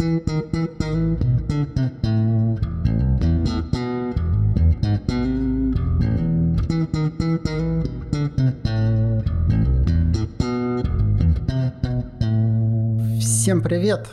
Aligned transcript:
Всем 0.00 0.16
привет! 13.60 14.08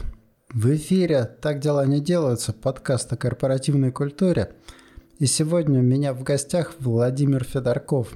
В 0.53 0.75
эфире 0.75 1.23
«Так 1.23 1.59
дела 1.61 1.85
не 1.85 2.01
делаются» 2.01 2.51
подкаст 2.51 3.13
о 3.13 3.15
корпоративной 3.15 3.93
культуре. 3.93 4.55
И 5.19 5.25
сегодня 5.25 5.79
у 5.79 5.83
меня 5.83 6.13
в 6.13 6.21
гостях 6.21 6.73
Владимир 6.79 7.45
Федорков. 7.45 8.09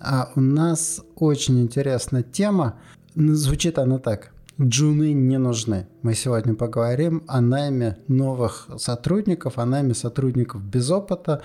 А 0.00 0.32
у 0.36 0.40
нас 0.40 1.02
очень 1.16 1.60
интересная 1.60 2.22
тема. 2.22 2.80
Звучит 3.14 3.78
она 3.78 3.98
так. 3.98 4.32
Джуны 4.60 5.14
не 5.14 5.38
нужны. 5.38 5.86
Мы 6.02 6.14
сегодня 6.14 6.54
поговорим 6.54 7.24
о 7.26 7.40
найме 7.40 7.96
новых 8.08 8.68
сотрудников, 8.76 9.58
о 9.58 9.64
найме 9.64 9.94
сотрудников 9.94 10.62
без 10.62 10.90
опыта. 10.90 11.42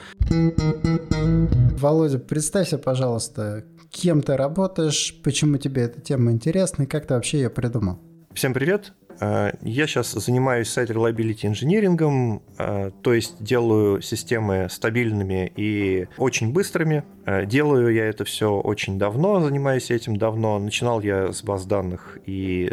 Володя, 1.79 2.19
представься, 2.19 2.77
пожалуйста, 2.77 3.63
кем 3.89 4.21
ты 4.21 4.35
работаешь, 4.35 5.15
почему 5.23 5.55
тебе 5.57 5.83
эта 5.83 6.01
тема 6.01 6.33
интересна 6.33 6.83
и 6.83 6.87
как 6.87 7.07
ты 7.07 7.13
вообще 7.13 7.37
ее 7.37 7.49
придумал? 7.49 7.99
Всем 8.33 8.53
привет! 8.53 8.91
Э, 9.19 9.51
я 9.61 9.87
сейчас 9.87 10.11
занимаюсь 10.11 10.69
сайт 10.69 10.89
reliability 10.89 11.45
инжинирингом, 11.47 12.41
э, 12.57 12.91
то 13.01 13.13
есть 13.13 13.43
делаю 13.43 14.01
системы 14.01 14.67
стабильными 14.69 15.51
и 15.55 16.07
очень 16.17 16.51
быстрыми. 16.53 17.03
Э, 17.25 17.45
делаю 17.45 17.93
я 17.93 18.05
это 18.05 18.25
все 18.25 18.59
очень 18.59 18.97
давно, 18.99 19.41
занимаюсь 19.41 19.91
этим 19.91 20.17
давно. 20.17 20.59
Начинал 20.59 21.01
я 21.01 21.31
с 21.31 21.43
баз 21.43 21.65
данных 21.65 22.17
и 22.25 22.69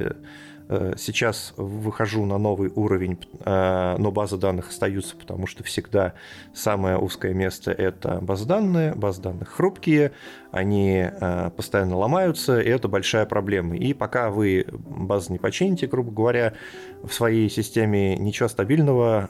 сейчас 0.96 1.54
выхожу 1.56 2.24
на 2.24 2.38
новый 2.38 2.70
уровень, 2.74 3.18
э, 3.44 3.96
но 3.98 4.10
базы 4.10 4.36
данных 4.36 4.70
остаются, 4.70 5.16
потому 5.16 5.46
что 5.46 5.62
всегда 5.64 6.14
самое 6.54 6.98
узкое 6.98 7.34
место– 7.34 7.70
это 7.72 8.20
базы 8.20 8.46
данные. 8.46 8.94
Базы 8.94 9.22
данных 9.22 9.50
хрупкие, 9.50 10.12
они 10.50 11.04
э, 11.08 11.50
постоянно 11.56 11.96
ломаются, 11.96 12.60
и 12.60 12.68
это 12.68 12.88
большая 12.88 13.26
проблема. 13.26 13.76
И 13.76 13.92
пока 13.92 14.30
вы 14.30 14.66
базы 14.70 15.32
не 15.32 15.38
почините, 15.38 15.86
грубо 15.86 16.10
говоря, 16.10 16.54
в 17.02 17.12
своей 17.12 17.50
системе 17.50 18.16
ничего 18.16 18.48
стабильного 18.48 19.28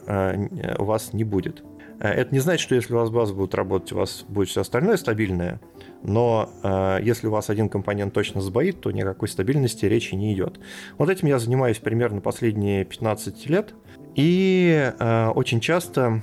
у 0.77 0.85
вас 0.85 1.13
не 1.13 1.23
будет. 1.23 1.63
Это 1.99 2.33
не 2.33 2.39
значит, 2.39 2.61
что 2.61 2.75
если 2.75 2.93
у 2.93 2.97
вас 2.97 3.09
базы 3.09 3.33
будут 3.33 3.55
работать, 3.55 3.91
у 3.93 3.97
вас 3.97 4.25
будет 4.27 4.49
все 4.49 4.61
остальное 4.61 4.97
стабильное– 4.97 5.59
но 6.03 6.49
э, 6.61 6.99
если 7.01 7.27
у 7.27 7.31
вас 7.31 7.49
один 7.49 7.69
компонент 7.69 8.13
точно 8.13 8.41
сбоит, 8.41 8.81
то 8.81 8.91
никакой 8.91 9.27
стабильности 9.27 9.85
речи 9.85 10.15
не 10.15 10.33
идет. 10.33 10.59
Вот 10.97 11.09
этим 11.09 11.27
я 11.27 11.39
занимаюсь 11.39 11.79
примерно 11.79 12.21
последние 12.21 12.83
15 12.85 13.49
лет, 13.49 13.73
и 14.15 14.93
э, 14.99 15.27
очень 15.29 15.59
часто 15.59 16.21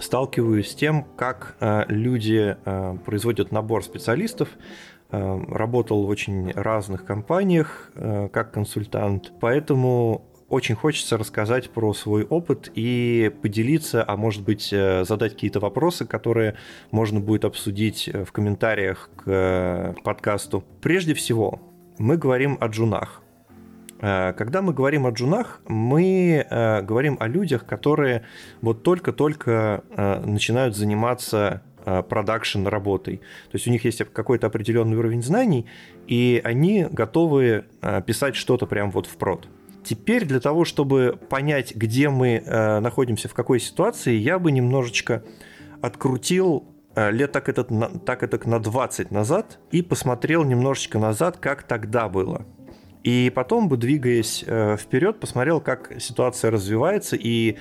сталкиваюсь 0.00 0.70
с 0.70 0.74
тем, 0.74 1.06
как 1.16 1.56
э, 1.60 1.84
люди 1.88 2.56
э, 2.64 2.96
производят 3.04 3.52
набор 3.52 3.84
специалистов, 3.84 4.48
э, 5.10 5.40
работал 5.48 6.04
в 6.04 6.08
очень 6.08 6.50
разных 6.52 7.04
компаниях 7.04 7.92
э, 7.94 8.28
как 8.32 8.52
консультант, 8.52 9.32
поэтому 9.40 10.24
очень 10.54 10.76
хочется 10.76 11.18
рассказать 11.18 11.68
про 11.70 11.92
свой 11.92 12.22
опыт 12.22 12.70
и 12.74 13.32
поделиться, 13.42 14.04
а 14.06 14.16
может 14.16 14.44
быть 14.44 14.72
э, 14.72 15.04
задать 15.04 15.32
какие-то 15.32 15.58
вопросы, 15.58 16.06
которые 16.06 16.54
можно 16.92 17.18
будет 17.18 17.44
обсудить 17.44 18.08
э, 18.08 18.24
в 18.24 18.30
комментариях 18.30 19.10
к 19.16 19.22
э, 19.26 19.94
подкасту. 20.04 20.64
Прежде 20.80 21.12
всего, 21.14 21.60
мы 21.98 22.16
говорим 22.16 22.56
о 22.60 22.68
джунах. 22.68 23.20
Когда 24.00 24.60
мы 24.60 24.74
говорим 24.74 25.06
о 25.06 25.10
джунах, 25.10 25.62
мы 25.66 26.46
говорим 26.50 27.16
о 27.20 27.26
людях, 27.26 27.64
которые 27.64 28.24
вот 28.60 28.82
только-только 28.82 29.82
начинают 30.26 30.76
заниматься 30.76 31.62
продакшн 31.84 32.66
работой. 32.66 33.18
То 33.18 33.54
есть 33.54 33.66
у 33.66 33.70
них 33.70 33.84
есть 33.86 34.04
какой-то 34.12 34.48
определенный 34.48 34.98
уровень 34.98 35.22
знаний, 35.22 35.64
и 36.06 36.38
они 36.44 36.86
готовы 36.90 37.64
писать 38.04 38.36
что-то 38.36 38.66
прямо 38.66 38.90
вот 38.90 39.06
в 39.06 39.16
прод. 39.16 39.48
Теперь 39.84 40.24
для 40.24 40.40
того, 40.40 40.64
чтобы 40.64 41.18
понять, 41.28 41.74
где 41.74 42.08
мы 42.08 42.42
э, 42.44 42.80
находимся, 42.80 43.28
в 43.28 43.34
какой 43.34 43.60
ситуации, 43.60 44.14
я 44.14 44.38
бы 44.38 44.50
немножечко 44.50 45.22
открутил 45.82 46.64
э, 46.94 47.10
лет 47.10 47.32
так 47.32 47.48
это, 47.48 47.64
так 47.64 48.22
это 48.22 48.48
на 48.48 48.60
20 48.60 49.10
назад 49.10 49.58
и 49.70 49.82
посмотрел 49.82 50.44
немножечко 50.44 50.98
назад, 50.98 51.36
как 51.36 51.64
тогда 51.64 52.08
было. 52.08 52.46
И 53.02 53.30
потом 53.34 53.68
бы, 53.68 53.76
двигаясь 53.76 54.42
э, 54.46 54.78
вперед, 54.78 55.20
посмотрел, 55.20 55.60
как 55.60 55.92
ситуация 56.00 56.50
развивается, 56.50 57.16
и, 57.16 57.58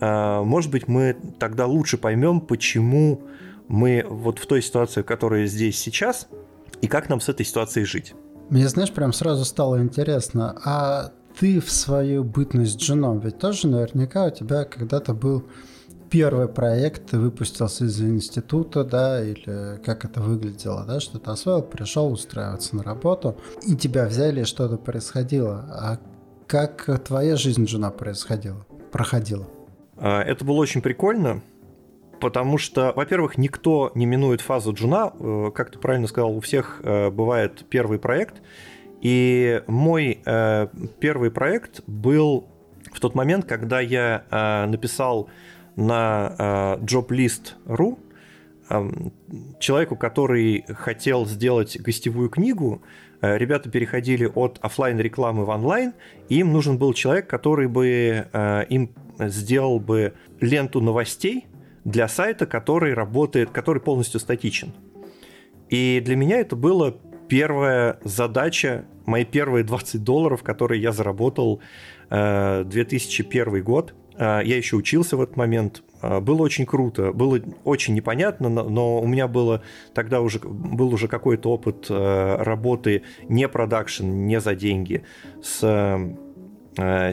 э, 0.00 0.42
может 0.42 0.70
быть, 0.70 0.86
мы 0.86 1.16
тогда 1.38 1.64
лучше 1.66 1.96
поймем, 1.96 2.42
почему 2.42 3.22
мы 3.68 4.04
вот 4.06 4.38
в 4.38 4.46
той 4.46 4.60
ситуации, 4.60 5.00
которая 5.00 5.46
здесь 5.46 5.78
сейчас, 5.78 6.28
и 6.82 6.88
как 6.88 7.08
нам 7.08 7.20
с 7.22 7.30
этой 7.30 7.46
ситуацией 7.46 7.86
жить. 7.86 8.14
Мне, 8.50 8.68
знаешь, 8.68 8.92
прям 8.92 9.14
сразу 9.14 9.46
стало 9.46 9.80
интересно, 9.80 10.60
а 10.62 11.12
ты 11.38 11.60
в 11.60 11.70
свою 11.70 12.24
бытность 12.24 12.80
женом, 12.80 13.20
ведь 13.20 13.38
тоже 13.38 13.68
наверняка 13.68 14.26
у 14.26 14.30
тебя 14.30 14.64
когда-то 14.64 15.14
был 15.14 15.44
первый 16.10 16.46
проект, 16.46 17.10
ты 17.10 17.18
выпустился 17.18 17.86
из 17.86 18.00
института, 18.00 18.84
да, 18.84 19.24
или 19.24 19.80
как 19.82 20.04
это 20.04 20.20
выглядело, 20.20 20.84
да, 20.86 21.00
что 21.00 21.18
ты 21.18 21.30
освоил, 21.30 21.62
пришел 21.62 22.12
устраиваться 22.12 22.76
на 22.76 22.82
работу, 22.82 23.36
и 23.66 23.74
тебя 23.74 24.06
взяли, 24.06 24.44
что-то 24.44 24.76
происходило. 24.76 25.64
А 25.70 25.98
как 26.46 27.02
твоя 27.04 27.36
жизнь 27.36 27.66
жена 27.66 27.90
происходила, 27.90 28.66
проходила? 28.90 29.46
А, 29.96 30.20
это 30.22 30.44
было 30.44 30.56
очень 30.56 30.82
прикольно, 30.82 31.40
потому 32.20 32.58
что, 32.58 32.92
во-первых, 32.94 33.38
никто 33.38 33.90
не 33.94 34.04
минует 34.04 34.42
фазу 34.42 34.74
джуна. 34.74 35.12
Э, 35.18 35.50
как 35.54 35.70
ты 35.70 35.78
правильно 35.78 36.06
сказал, 36.08 36.36
у 36.36 36.40
всех 36.40 36.80
э, 36.82 37.10
бывает 37.10 37.64
первый 37.70 37.98
проект, 37.98 38.42
и 39.02 39.62
мой 39.66 40.20
э, 40.24 40.68
первый 41.00 41.32
проект 41.32 41.82
был 41.88 42.46
в 42.92 43.00
тот 43.00 43.16
момент, 43.16 43.46
когда 43.46 43.80
я 43.80 44.24
э, 44.30 44.66
написал 44.66 45.28
на 45.74 46.36
э, 46.38 46.84
joblist.ru 46.84 47.98
э, 48.70 48.90
человеку, 49.58 49.96
который 49.96 50.64
хотел 50.68 51.26
сделать 51.26 51.80
гостевую 51.80 52.28
книгу, 52.28 52.80
э, 53.20 53.36
ребята 53.38 53.68
переходили 53.70 54.30
от 54.32 54.58
офлайн 54.62 55.00
рекламы 55.00 55.46
в 55.46 55.48
онлайн, 55.48 55.94
и 56.28 56.38
им 56.38 56.52
нужен 56.52 56.78
был 56.78 56.92
человек, 56.92 57.26
который 57.26 57.66
бы 57.66 58.28
э, 58.32 58.64
им 58.68 58.94
сделал 59.18 59.80
бы 59.80 60.12
ленту 60.40 60.80
новостей 60.80 61.46
для 61.84 62.06
сайта, 62.06 62.46
который 62.46 62.94
работает, 62.94 63.50
который 63.50 63.82
полностью 63.82 64.20
статичен. 64.20 64.72
И 65.70 66.00
для 66.04 66.14
меня 66.14 66.38
это 66.38 66.54
было 66.54 66.98
первая 67.32 67.98
задача, 68.04 68.84
мои 69.06 69.24
первые 69.24 69.64
20 69.64 70.04
долларов, 70.04 70.42
которые 70.42 70.82
я 70.82 70.92
заработал 70.92 71.62
2001 72.10 73.54
э, 73.54 73.60
год. 73.62 73.94
Э, 74.18 74.42
я 74.44 74.58
еще 74.58 74.76
учился 74.76 75.16
в 75.16 75.22
этот 75.22 75.38
момент. 75.38 75.82
Э, 76.02 76.20
было 76.20 76.42
очень 76.42 76.66
круто, 76.66 77.10
было 77.10 77.40
очень 77.64 77.94
непонятно, 77.94 78.50
но 78.50 79.00
у 79.00 79.06
меня 79.06 79.28
было 79.28 79.62
тогда 79.94 80.20
уже 80.20 80.40
был 80.40 80.92
уже 80.92 81.08
какой-то 81.08 81.48
опыт 81.48 81.86
работы 81.88 83.02
не 83.30 83.48
продакшн, 83.48 84.04
не 84.04 84.38
за 84.38 84.54
деньги 84.54 85.02
с 85.42 85.60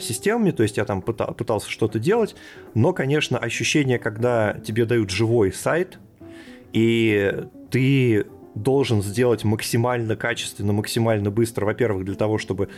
системами, 0.02 0.52
то 0.52 0.64
есть 0.64 0.76
я 0.76 0.84
там 0.84 1.02
пытался 1.02 1.70
что-то 1.70 1.98
делать, 1.98 2.36
но, 2.76 2.92
конечно, 2.92 3.38
ощущение, 3.38 4.00
когда 4.00 4.54
тебе 4.54 4.86
дают 4.86 5.12
живой 5.12 5.54
сайт, 5.54 6.00
и 6.74 7.46
ты 7.70 8.26
должен 8.64 9.02
сделать 9.02 9.44
максимально 9.44 10.16
качественно, 10.16 10.74
максимально 10.74 11.32
быстро, 11.32 11.66
во-первых, 11.66 12.06
для 12.06 12.16
того, 12.16 12.38
чтобы 12.38 12.70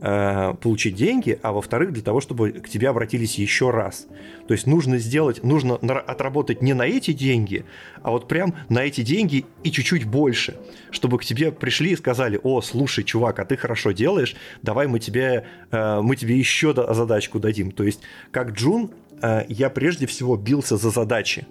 э, 0.00 0.54
получить 0.60 0.94
деньги, 0.94 1.38
а 1.42 1.52
во-вторых, 1.52 1.92
для 1.92 2.02
того, 2.02 2.20
чтобы 2.20 2.52
к 2.52 2.68
тебе 2.68 2.88
обратились 2.88 3.38
еще 3.38 3.70
раз. 3.70 4.06
То 4.46 4.54
есть 4.54 4.66
нужно 4.66 4.98
сделать, 4.98 5.42
нужно 5.42 5.76
отработать 5.76 6.62
не 6.62 6.74
на 6.74 6.86
эти 6.86 7.12
деньги, 7.12 7.64
а 8.02 8.10
вот 8.10 8.28
прям 8.28 8.54
на 8.68 8.84
эти 8.84 9.02
деньги 9.02 9.44
и 9.62 9.70
чуть-чуть 9.70 10.04
больше, 10.04 10.56
чтобы 10.90 11.18
к 11.18 11.24
тебе 11.24 11.52
пришли 11.52 11.92
и 11.92 11.96
сказали, 11.96 12.38
о, 12.42 12.60
слушай, 12.60 13.04
чувак, 13.04 13.38
а 13.38 13.44
ты 13.44 13.56
хорошо 13.56 13.92
делаешь, 13.92 14.36
давай 14.62 14.86
мы 14.86 14.98
тебе, 14.98 15.46
э, 15.70 16.00
мы 16.02 16.16
тебе 16.16 16.36
еще 16.36 16.74
задачку 16.74 17.38
дадим. 17.38 17.70
То 17.70 17.84
есть 17.84 18.00
как 18.30 18.52
Джун 18.52 18.90
э, 19.22 19.44
я 19.48 19.70
прежде 19.70 20.06
всего 20.06 20.36
бился 20.36 20.76
за 20.76 20.90
задачи 20.90 21.46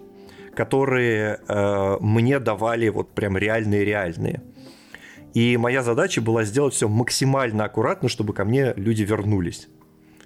которые 0.56 1.40
э, 1.48 1.98
мне 2.00 2.40
давали 2.40 2.90
вот 2.90 3.14
прям 3.14 3.38
реальные-реальные. 3.38 4.42
И 5.34 5.58
моя 5.58 5.84
задача 5.84 6.22
была 6.22 6.44
сделать 6.44 6.74
все 6.74 6.88
максимально 6.88 7.66
аккуратно, 7.66 8.10
чтобы 8.10 8.34
ко 8.34 8.46
мне 8.46 8.74
люди 8.76 9.04
вернулись. 9.04 9.68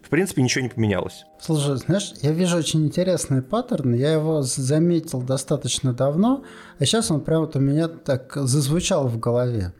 В 0.02 0.10
принципе, 0.10 0.42
ничего 0.42 0.64
не 0.64 0.70
поменялось. 0.70 1.26
Слушай, 1.40 1.78
знаешь, 1.78 2.14
я 2.22 2.32
вижу 2.32 2.58
очень 2.58 2.86
интересный 2.86 3.42
паттерн. 3.42 3.94
Я 3.94 4.14
его 4.14 4.42
заметил 4.42 5.22
достаточно 5.22 5.94
давно, 5.94 6.44
а 6.78 6.86
сейчас 6.86 7.10
он 7.10 7.22
прям 7.22 7.42
вот 7.42 7.56
у 7.56 7.60
меня 7.60 7.88
так 7.88 8.34
зазвучал 8.36 9.08
в 9.08 9.20
голове. 9.20 9.74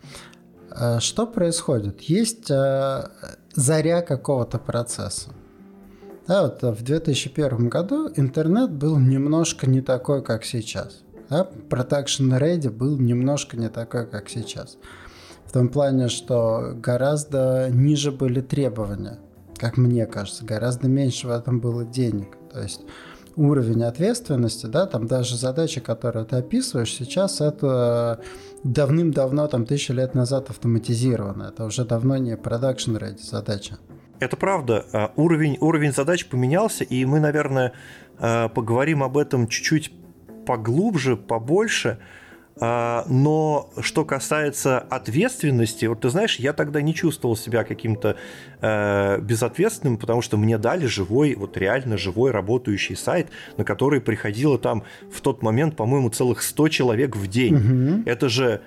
Э, 0.72 1.00
что 1.00 1.28
происходит? 1.28 2.02
Есть 2.02 2.50
э, 2.50 3.10
заря 3.54 4.02
какого-то 4.02 4.60
процесса. 4.60 5.30
Да, 6.28 6.44
вот 6.44 6.62
в 6.62 6.84
2001 6.84 7.70
году 7.70 8.10
интернет 8.16 8.72
был 8.72 8.98
немножко 8.98 9.70
не 9.70 9.82
такой, 9.82 10.24
как 10.24 10.46
сейчас. 10.46 11.04
Да? 11.30 11.50
Protection 11.70 12.38
Ready 12.40 12.70
был 12.70 12.98
немножко 12.98 13.58
не 13.58 13.70
такой, 13.70 14.08
как 14.08 14.30
сейчас. 14.30 14.78
В 15.46 15.52
том 15.52 15.68
плане, 15.68 16.08
что 16.08 16.74
гораздо 16.76 17.70
ниже 17.70 18.12
были 18.12 18.42
требования, 18.42 19.20
как 19.58 19.78
мне 19.78 20.06
кажется, 20.06 20.46
гораздо 20.46 20.88
меньше 20.88 21.28
в 21.28 21.32
этом 21.32 21.60
было 21.60 21.84
денег. 21.84 22.38
То 22.52 22.62
есть 22.62 22.82
уровень 23.36 23.84
ответственности, 23.84 24.66
да, 24.68 24.86
там 24.86 25.08
даже 25.08 25.36
задачи, 25.36 25.82
которые 25.82 26.26
ты 26.26 26.38
описываешь 26.38 26.94
сейчас, 26.94 27.42
это 27.42 28.22
давным-давно, 28.64 29.48
там, 29.48 29.66
тысячи 29.66 29.92
лет 29.92 30.16
назад 30.16 30.50
автоматизировано. 30.50 31.52
Это 31.54 31.66
уже 31.66 31.84
давно 31.84 32.18
не 32.18 32.36
production 32.36 32.98
ready 32.98 33.22
задача. 33.22 33.78
Это 34.20 34.38
правда. 34.38 34.86
А, 34.94 35.12
уровень, 35.16 35.58
уровень 35.60 35.92
задач 35.92 36.26
поменялся, 36.26 36.84
и 36.84 37.06
мы, 37.06 37.20
наверное, 37.20 37.74
а, 38.20 38.50
поговорим 38.50 39.04
об 39.04 39.18
этом 39.18 39.48
чуть-чуть 39.48 39.92
поглубже, 40.46 41.18
побольше. 41.18 42.00
А, 42.60 43.06
но 43.10 43.72
что 43.82 44.06
касается 44.06 44.80
ответственности, 44.80 45.86
вот 45.86 46.02
ты 46.02 46.10
знаешь, 46.10 46.38
я 46.38 46.54
тогда 46.54 46.82
не 46.82 46.94
чувствовал 46.94 47.36
себя 47.36 47.64
каким-то 47.64 48.16
э, 48.62 49.20
безответственным, 49.22 49.98
потому 49.98 50.22
что 50.22 50.38
мне 50.38 50.60
дали 50.60 50.86
живой, 50.86 51.34
вот 51.34 51.58
реально 51.58 51.98
живой 51.98 52.32
работающий 52.32 52.96
сайт, 52.96 53.30
на 53.58 53.64
который 53.64 54.02
приходило 54.02 54.60
там 54.60 54.84
в 55.12 55.22
тот 55.22 55.42
момент, 55.42 55.76
по-моему, 55.76 56.10
целых 56.10 56.44
100 56.44 56.68
человек 56.70 57.16
в 57.16 57.28
день. 57.28 57.56
Угу. 57.56 58.04
Это 58.06 58.30
же 58.30 58.62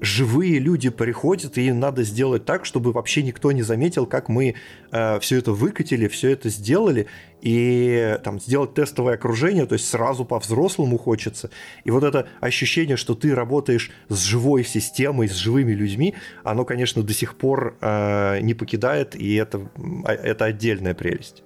живые 0.00 0.58
люди 0.58 0.90
приходят, 0.90 1.58
и 1.58 1.66
им 1.66 1.80
надо 1.80 2.02
сделать 2.02 2.44
так, 2.44 2.64
чтобы 2.64 2.92
вообще 2.92 3.22
никто 3.22 3.52
не 3.52 3.62
заметил, 3.62 4.06
как 4.06 4.28
мы 4.28 4.54
э, 4.90 5.20
все 5.20 5.38
это 5.38 5.52
выкатили, 5.52 6.08
все 6.08 6.30
это 6.30 6.48
сделали, 6.48 7.06
и 7.40 8.18
там 8.24 8.40
сделать 8.40 8.74
тестовое 8.74 9.14
окружение, 9.14 9.66
то 9.66 9.74
есть 9.74 9.88
сразу 9.88 10.24
по-взрослому 10.24 10.98
хочется. 10.98 11.50
И 11.84 11.90
вот 11.90 12.04
это 12.04 12.26
ощущение, 12.40 12.96
что 12.96 13.14
ты 13.14 13.34
работаешь 13.34 13.90
с 14.08 14.22
живой 14.22 14.64
системой, 14.64 15.28
с 15.28 15.34
живыми 15.34 15.72
людьми, 15.72 16.14
оно, 16.44 16.64
конечно, 16.64 17.02
до 17.02 17.12
сих 17.12 17.36
пор 17.36 17.76
э, 17.80 18.40
не 18.40 18.54
покидает, 18.54 19.14
и 19.14 19.34
это, 19.34 19.68
а, 20.04 20.12
это 20.12 20.46
отдельная 20.46 20.94
прелесть. 20.94 21.42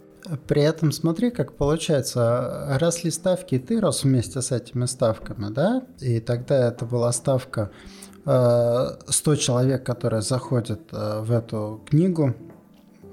При 0.46 0.62
этом 0.62 0.93
смотри, 0.93 1.31
как 1.31 1.56
получается, 1.56 2.78
росли 2.81 3.10
ставки, 3.10 3.56
и 3.56 3.58
ты 3.58 3.81
рос 3.81 4.04
вместе 4.04 4.40
с 4.40 4.52
этими 4.52 4.87
ставками, 4.87 5.52
да? 5.52 5.82
И 6.00 6.20
тогда 6.20 6.69
это 6.69 6.84
была 6.84 7.10
ставка 7.12 7.72
100 8.25 9.37
человек, 9.37 9.85
которые 9.85 10.23
заходят 10.23 10.81
э, 10.93 11.21
в 11.23 11.33
эту 11.33 11.83
книгу. 11.89 12.35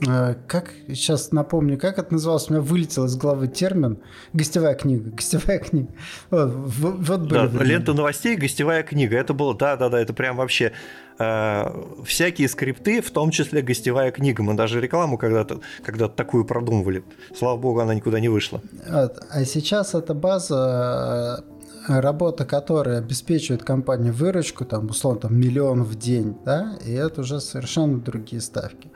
Э, 0.08 0.36
как, 0.48 0.72
сейчас 0.88 1.32
напомню, 1.32 1.78
как 1.78 1.98
это 1.98 2.14
называлось, 2.14 2.50
у 2.50 2.54
меня 2.54 2.62
вылетел 2.62 3.06
из 3.06 3.18
головы 3.18 3.48
термин 3.48 3.98
«гостевая 4.34 4.76
книга», 4.76 5.10
«гостевая 5.16 5.60
книга». 5.60 5.90
Вот, 6.30 6.52
вот 6.54 7.22
были 7.22 7.48
да, 7.48 7.64
лента 7.64 7.94
новостей, 7.94 8.36
гостевая 8.36 8.84
книга, 8.84 9.18
это 9.18 9.34
было, 9.34 9.56
да-да-да, 9.56 10.00
это 10.00 10.14
прям 10.14 10.38
вообще 10.38 10.74
э, 11.18 11.84
всякие 12.06 12.48
скрипты, 12.48 13.02
в 13.02 13.12
том 13.12 13.32
числе 13.32 13.62
гостевая 13.62 14.12
книга. 14.12 14.44
Мы 14.44 14.54
даже 14.54 14.80
рекламу 14.80 15.18
когда-то 15.18 15.60
когда 15.84 16.08
такую 16.08 16.46
продумывали. 16.46 17.04
Слава 17.36 17.58
богу, 17.58 17.80
она 17.80 17.94
никуда 17.94 18.20
не 18.20 18.30
вышла. 18.30 18.62
А 18.88 19.44
сейчас 19.44 19.96
эта 19.96 20.14
база 20.14 21.44
работа, 21.88 22.46
которая 22.46 23.00
обеспечивает 23.00 23.64
компании 23.64 24.12
выручку, 24.12 24.66
там, 24.66 24.88
условно, 24.88 25.22
там, 25.22 25.40
миллион 25.40 25.84
в 25.84 25.96
день, 25.96 26.38
да, 26.46 26.78
и 26.86 26.92
это 26.92 27.22
уже 27.22 27.40
совершенно 27.40 28.00
другие 28.00 28.42
ставки. 28.42 28.92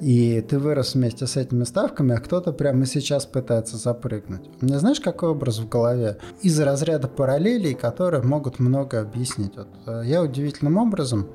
И 0.00 0.40
ты 0.40 0.58
вырос 0.58 0.94
вместе 0.94 1.26
с 1.26 1.36
этими 1.36 1.64
ставками, 1.64 2.14
а 2.14 2.18
кто-то 2.18 2.52
прямо 2.52 2.86
сейчас 2.86 3.26
пытается 3.26 3.76
запрыгнуть. 3.76 4.42
У 4.60 4.64
меня 4.64 4.78
знаешь, 4.78 5.00
какой 5.00 5.30
образ 5.30 5.58
в 5.58 5.68
голове? 5.68 6.18
Из 6.40 6.58
разряда 6.58 7.08
параллелей, 7.08 7.74
которые 7.74 8.22
могут 8.22 8.58
много 8.58 9.00
объяснить. 9.00 9.56
Вот, 9.56 9.68
э, 9.86 10.02
я 10.06 10.22
удивительным 10.22 10.76
образом 10.78 11.28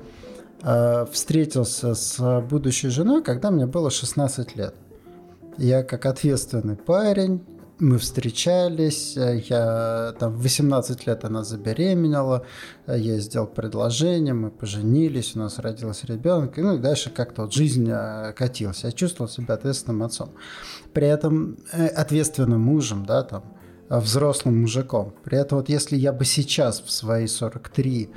э, 0.62 1.06
встретился 1.10 1.94
с 1.94 2.40
будущей 2.42 2.88
женой, 2.88 3.22
когда 3.22 3.50
мне 3.50 3.66
было 3.66 3.90
16 3.90 4.56
лет. 4.56 4.74
Я 5.56 5.82
как 5.82 6.06
ответственный 6.06 6.76
парень, 6.76 7.44
мы 7.80 7.98
встречались, 7.98 9.16
э, 9.16 9.42
я 9.48 10.14
там 10.18 10.32
в 10.32 10.42
18 10.42 11.06
лет 11.06 11.24
она 11.24 11.44
забеременела, 11.44 12.44
э, 12.86 12.98
я 12.98 13.18
сделал 13.18 13.46
предложение, 13.46 14.34
мы 14.34 14.50
поженились, 14.50 15.36
у 15.36 15.38
нас 15.38 15.58
родился 15.58 16.06
ребенок, 16.06 16.56
ну 16.56 16.74
и 16.74 16.78
дальше 16.78 17.10
как-то 17.10 17.42
вот 17.42 17.52
жизнь 17.52 17.88
э, 17.90 18.32
катилась. 18.32 18.84
Я 18.84 18.92
чувствовал 18.92 19.30
себя 19.30 19.54
ответственным 19.54 20.02
отцом. 20.02 20.30
При 20.92 21.06
этом 21.06 21.58
ответственным 21.72 22.60
мужем, 22.60 23.06
да, 23.06 23.22
там, 23.22 23.44
взрослым 23.88 24.62
мужиком. 24.62 25.14
При 25.24 25.38
этом 25.38 25.58
вот 25.58 25.68
если 25.68 25.96
я 25.96 26.12
бы 26.12 26.24
сейчас 26.24 26.80
в 26.80 26.90
свои 26.90 27.26
43 27.26 28.10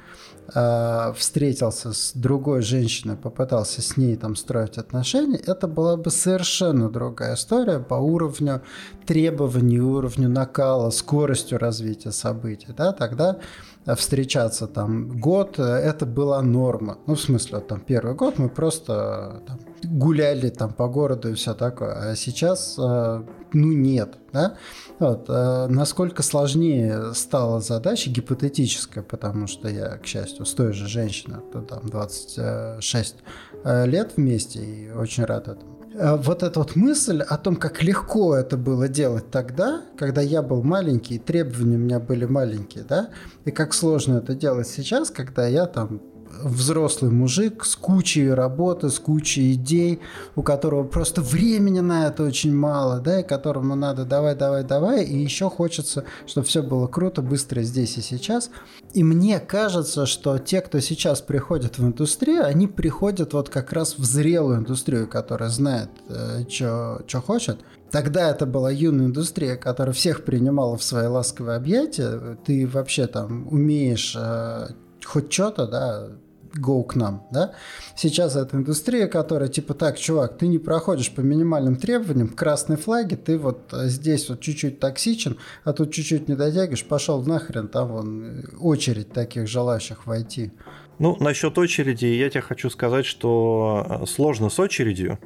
э, 0.53 1.13
встретился 1.17 1.93
с 1.93 2.11
другой 2.13 2.61
женщиной, 2.61 3.15
попытался 3.15 3.81
с 3.81 3.97
ней 3.97 4.15
там 4.15 4.35
строить 4.35 4.77
отношения, 4.77 5.37
это 5.37 5.67
была 5.67 5.97
бы 5.97 6.11
совершенно 6.11 6.89
другая 6.89 7.35
история 7.35 7.79
по 7.79 7.95
уровню 7.95 8.61
требований, 9.05 9.79
уровню 9.79 10.29
накала, 10.29 10.89
скоростью 10.89 11.57
развития 11.57 12.11
событий. 12.11 12.67
Да? 12.75 12.91
Тогда 12.91 13.39
встречаться 13.85 14.67
там 14.67 15.19
год, 15.19 15.59
это 15.59 16.05
была 16.05 16.41
норма. 16.41 16.99
Ну, 17.07 17.15
в 17.15 17.21
смысле, 17.21 17.57
вот, 17.57 17.67
там 17.67 17.81
первый 17.81 18.15
год 18.15 18.37
мы 18.37 18.49
просто 18.49 19.41
там, 19.47 19.59
гуляли 19.83 20.49
там 20.49 20.73
по 20.73 20.87
городу 20.87 21.29
и 21.29 21.33
все 21.33 21.53
такое. 21.53 22.11
А 22.11 22.15
сейчас, 22.15 22.77
э, 22.77 23.23
ну, 23.53 23.71
нет. 23.73 24.17
Да? 24.31 24.57
Вот, 24.99 25.25
э, 25.27 25.67
насколько 25.67 26.21
сложнее 26.23 27.13
стала 27.13 27.59
задача 27.59 28.09
гипотетическая, 28.09 29.03
потому 29.03 29.47
что 29.47 29.67
я, 29.67 29.97
к 29.97 30.05
счастью, 30.05 30.45
с 30.45 30.53
той 30.53 30.73
же 30.73 30.87
женщиной, 30.87 31.41
там 31.67 31.87
26 31.87 33.15
э, 33.63 33.85
лет 33.87 34.13
вместе 34.15 34.59
и 34.63 34.91
очень 34.91 35.25
рад 35.25 35.47
этому. 35.47 35.80
Э, 35.93 36.15
вот 36.15 36.43
эта 36.43 36.59
вот 36.59 36.75
мысль 36.75 37.21
о 37.21 37.37
том, 37.37 37.55
как 37.55 37.83
легко 37.83 38.35
это 38.35 38.57
было 38.57 38.87
делать 38.87 39.29
тогда, 39.29 39.81
когда 39.97 40.21
я 40.21 40.41
был 40.41 40.63
маленький, 40.63 41.19
требования 41.19 41.75
у 41.75 41.79
меня 41.79 41.99
были 41.99 42.25
маленькие, 42.25 42.83
да, 42.87 43.09
и 43.45 43.51
как 43.51 43.73
сложно 43.73 44.17
это 44.17 44.33
делать 44.33 44.67
сейчас, 44.67 45.09
когда 45.09 45.47
я 45.47 45.65
там 45.65 46.01
взрослый 46.43 47.11
мужик 47.11 47.65
с 47.65 47.75
кучей 47.75 48.29
работы, 48.31 48.89
с 48.89 48.99
кучей 48.99 49.53
идей, 49.53 49.99
у 50.35 50.43
которого 50.43 50.83
просто 50.83 51.21
времени 51.21 51.79
на 51.79 52.07
это 52.07 52.23
очень 52.23 52.55
мало, 52.55 52.99
да, 52.99 53.21
и 53.21 53.27
которому 53.27 53.75
надо 53.75 54.05
давай, 54.05 54.35
давай, 54.35 54.63
давай, 54.63 55.03
и 55.03 55.17
еще 55.17 55.49
хочется, 55.49 56.05
чтобы 56.25 56.47
все 56.47 56.61
было 56.61 56.87
круто, 56.87 57.21
быстро 57.21 57.61
здесь 57.61 57.97
и 57.97 58.01
сейчас. 58.01 58.49
И 58.93 59.03
мне 59.03 59.39
кажется, 59.39 60.05
что 60.05 60.37
те, 60.37 60.61
кто 60.61 60.79
сейчас 60.79 61.21
приходит 61.21 61.77
в 61.77 61.85
индустрию, 61.85 62.45
они 62.45 62.67
приходят 62.67 63.33
вот 63.33 63.49
как 63.49 63.71
раз 63.73 63.97
в 63.97 64.03
зрелую 64.03 64.59
индустрию, 64.59 65.07
которая 65.07 65.49
знает, 65.49 65.89
э, 66.09 66.43
что 66.49 67.21
хочет. 67.25 67.59
Тогда 67.91 68.29
это 68.29 68.45
была 68.45 68.71
юная 68.71 69.07
индустрия, 69.07 69.57
которая 69.57 69.93
всех 69.93 70.23
принимала 70.23 70.77
в 70.77 70.83
свои 70.83 71.07
ласковые 71.07 71.57
объятия. 71.57 72.37
Ты 72.45 72.65
вообще 72.65 73.07
там 73.07 73.47
умеешь 73.49 74.15
э, 74.17 74.69
хоть 75.03 75.31
что-то, 75.31 75.67
да, 75.67 76.07
go 76.55 76.83
к 76.83 76.95
нам, 76.95 77.27
да? 77.31 77.53
Сейчас 77.95 78.35
это 78.35 78.57
индустрия, 78.57 79.07
которая 79.07 79.49
типа 79.49 79.73
так, 79.73 79.97
чувак, 79.97 80.37
ты 80.37 80.47
не 80.47 80.59
проходишь 80.59 81.11
по 81.11 81.21
минимальным 81.21 81.75
требованиям, 81.75 82.29
красной 82.29 82.77
флаги, 82.77 83.15
ты 83.15 83.37
вот 83.37 83.71
здесь 83.71 84.29
вот 84.29 84.41
чуть-чуть 84.41 84.79
токсичен, 84.79 85.37
а 85.63 85.73
тут 85.73 85.93
чуть-чуть 85.93 86.27
не 86.27 86.35
дотягиваешь, 86.35 86.85
пошел 86.85 87.23
нахрен, 87.23 87.67
там 87.67 87.87
вон 87.87 88.43
очередь 88.59 89.13
таких 89.13 89.47
желающих 89.47 90.05
войти. 90.05 90.51
Ну, 90.99 91.17
насчет 91.19 91.57
очереди 91.57 92.05
я 92.05 92.29
тебе 92.29 92.41
хочу 92.41 92.69
сказать, 92.69 93.05
что 93.05 94.01
э, 94.03 94.05
сложно 94.05 94.49
с 94.49 94.59
очередью. 94.59 95.19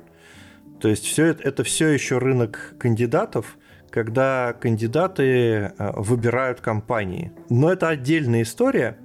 То 0.79 0.87
есть 0.87 1.05
все 1.05 1.25
это, 1.25 1.43
это 1.43 1.63
все 1.63 1.89
еще 1.89 2.17
рынок 2.17 2.75
кандидатов, 2.77 3.57
когда 3.89 4.53
кандидаты 4.53 5.23
э, 5.23 5.71
выбирают 5.77 6.61
компании. 6.61 7.31
Но 7.49 7.71
это 7.71 7.89
отдельная 7.89 8.43
история– 8.43 8.97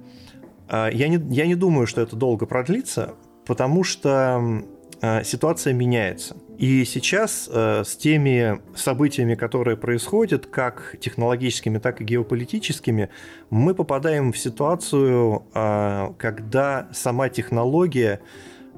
я 0.71 1.07
не, 1.07 1.19
я 1.33 1.45
не 1.47 1.55
думаю, 1.55 1.87
что 1.87 2.01
это 2.01 2.15
долго 2.15 2.45
продлится, 2.45 3.15
потому 3.45 3.83
что 3.83 4.63
а, 5.01 5.23
ситуация 5.23 5.73
меняется. 5.73 6.37
И 6.59 6.85
сейчас 6.85 7.49
э, 7.51 7.83
с 7.83 7.95
теми 7.95 8.61
событиями, 8.75 9.33
которые 9.33 9.75
происходят, 9.75 10.45
как 10.45 10.95
технологическими, 10.99 11.79
так 11.79 12.01
и 12.01 12.03
геополитическими, 12.03 13.09
мы 13.49 13.73
попадаем 13.73 14.31
в 14.31 14.37
ситуацию, 14.37 15.43
э, 15.55 16.13
когда 16.19 16.87
сама 16.93 17.29
технология 17.29 18.21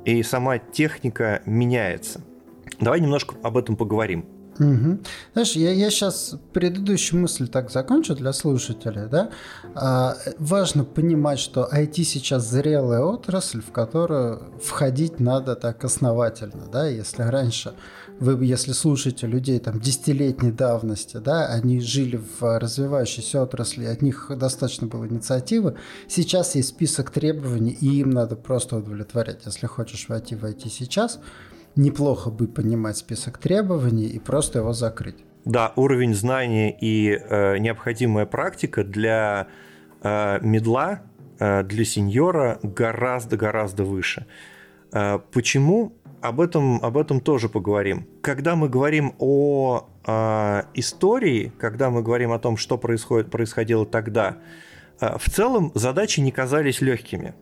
и 0.06 0.24
сама 0.24 0.60
техника 0.60 1.42
меняется. 1.46 2.22
Давай 2.80 3.02
немножко 3.02 3.36
об 3.44 3.58
этом 3.58 3.76
поговорим. 3.76 4.26
Угу. 4.60 5.00
Знаешь, 5.34 5.52
я, 5.54 5.72
я 5.72 5.90
сейчас 5.90 6.36
предыдущую 6.54 7.22
мысль 7.22 7.48
так 7.48 7.72
закончу 7.72 8.16
для 8.16 8.34
слушателей, 8.34 9.08
да. 9.10 9.30
А, 9.76 10.16
важно 10.38 10.84
понимать, 10.84 11.40
что 11.40 11.68
IT 11.72 12.04
сейчас 12.04 12.50
зрелая 12.50 13.02
отрасль, 13.02 13.62
в 13.62 13.72
которую 13.72 14.54
входить 14.64 15.20
надо 15.20 15.56
так 15.56 15.84
основательно, 15.84 16.68
да. 16.72 16.88
Если 16.88 17.24
раньше 17.24 17.74
вы, 18.20 18.46
если 18.46 18.74
слушаете 18.74 19.26
людей 19.28 19.60
там 19.60 19.80
десятилетней 19.80 20.52
давности, 20.52 21.18
да, 21.18 21.48
они 21.48 21.82
жили 21.82 22.22
в 22.40 22.60
развивающейся 22.60 23.42
отрасли, 23.42 23.86
от 23.86 24.02
них 24.02 24.32
достаточно 24.38 24.88
было 24.88 25.08
инициативы, 25.08 25.76
сейчас 26.08 26.56
есть 26.56 26.70
список 26.70 27.10
требований, 27.10 27.72
и 27.72 28.00
им 28.00 28.12
надо 28.12 28.36
просто 28.36 28.78
удовлетворять. 28.78 29.42
Если 29.46 29.66
хочешь 29.66 30.08
войти 30.10 30.36
в 30.36 30.46
IT 30.46 30.70
сейчас, 30.70 31.20
неплохо 31.76 32.30
бы 32.30 32.48
понимать 32.48 32.98
список 32.98 33.38
требований 33.38 34.08
и 34.08 34.20
просто 34.20 34.60
его 34.60 34.74
закрыть. 34.74 35.24
Да, 35.46 35.74
уровень 35.76 36.14
знаний 36.14 36.76
и 36.80 37.12
э, 37.12 37.58
необходимая 37.58 38.26
практика 38.26 38.84
для 38.84 39.48
э, 40.02 40.40
медла, 40.42 41.02
э, 41.40 41.64
для 41.64 41.84
сеньора 41.84 42.60
гораздо-гораздо 42.64 43.84
выше. 43.84 44.26
Э, 44.94 45.20
почему? 45.32 45.94
Об 46.22 46.40
этом, 46.40 46.80
об 46.82 46.98
этом 46.98 47.20
тоже 47.20 47.50
поговорим. 47.50 48.08
Когда 48.22 48.56
мы 48.56 48.70
говорим 48.70 49.14
о 49.20 49.90
э, 50.08 50.64
истории, 50.76 51.52
когда 51.60 51.90
мы 51.90 52.02
говорим 52.02 52.32
о 52.32 52.40
том, 52.40 52.56
что 52.56 52.78
происходит, 52.78 53.30
происходило 53.30 53.86
тогда, 53.86 54.38
э, 55.02 55.18
в 55.18 55.30
целом 55.30 55.74
задачи 55.76 56.22
не 56.22 56.32
казались 56.32 56.80
легкими. 56.80 57.34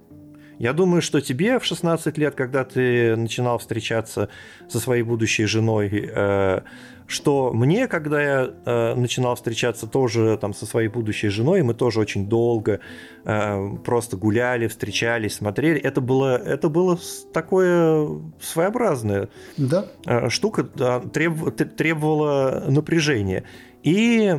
Я 0.61 0.73
думаю, 0.73 1.01
что 1.01 1.21
тебе 1.21 1.57
в 1.57 1.65
16 1.65 2.19
лет, 2.19 2.35
когда 2.35 2.63
ты 2.63 3.15
начинал 3.15 3.57
встречаться 3.57 4.29
со 4.69 4.79
своей 4.79 5.01
будущей 5.01 5.45
женой, 5.45 5.89
э, 5.91 6.61
что 7.07 7.51
мне, 7.51 7.87
когда 7.87 8.21
я 8.21 8.53
э, 8.63 8.93
начинал 8.93 9.33
встречаться 9.33 9.87
тоже 9.87 10.37
там 10.39 10.53
со 10.53 10.67
своей 10.67 10.87
будущей 10.87 11.29
женой, 11.29 11.63
мы 11.63 11.73
тоже 11.73 11.99
очень 11.99 12.27
долго 12.27 12.79
э, 13.25 13.75
просто 13.83 14.17
гуляли, 14.17 14.67
встречались, 14.67 15.33
смотрели. 15.33 15.81
Это 15.81 15.99
было, 15.99 16.37
это 16.37 16.69
было 16.69 16.99
такое 17.33 18.07
своеобразное 18.39 19.29
да. 19.57 19.87
штука, 20.29 20.69
да, 20.75 20.99
треб, 20.99 21.55
требовала 21.75 22.65
напряжения. 22.67 23.45
И 23.81 24.35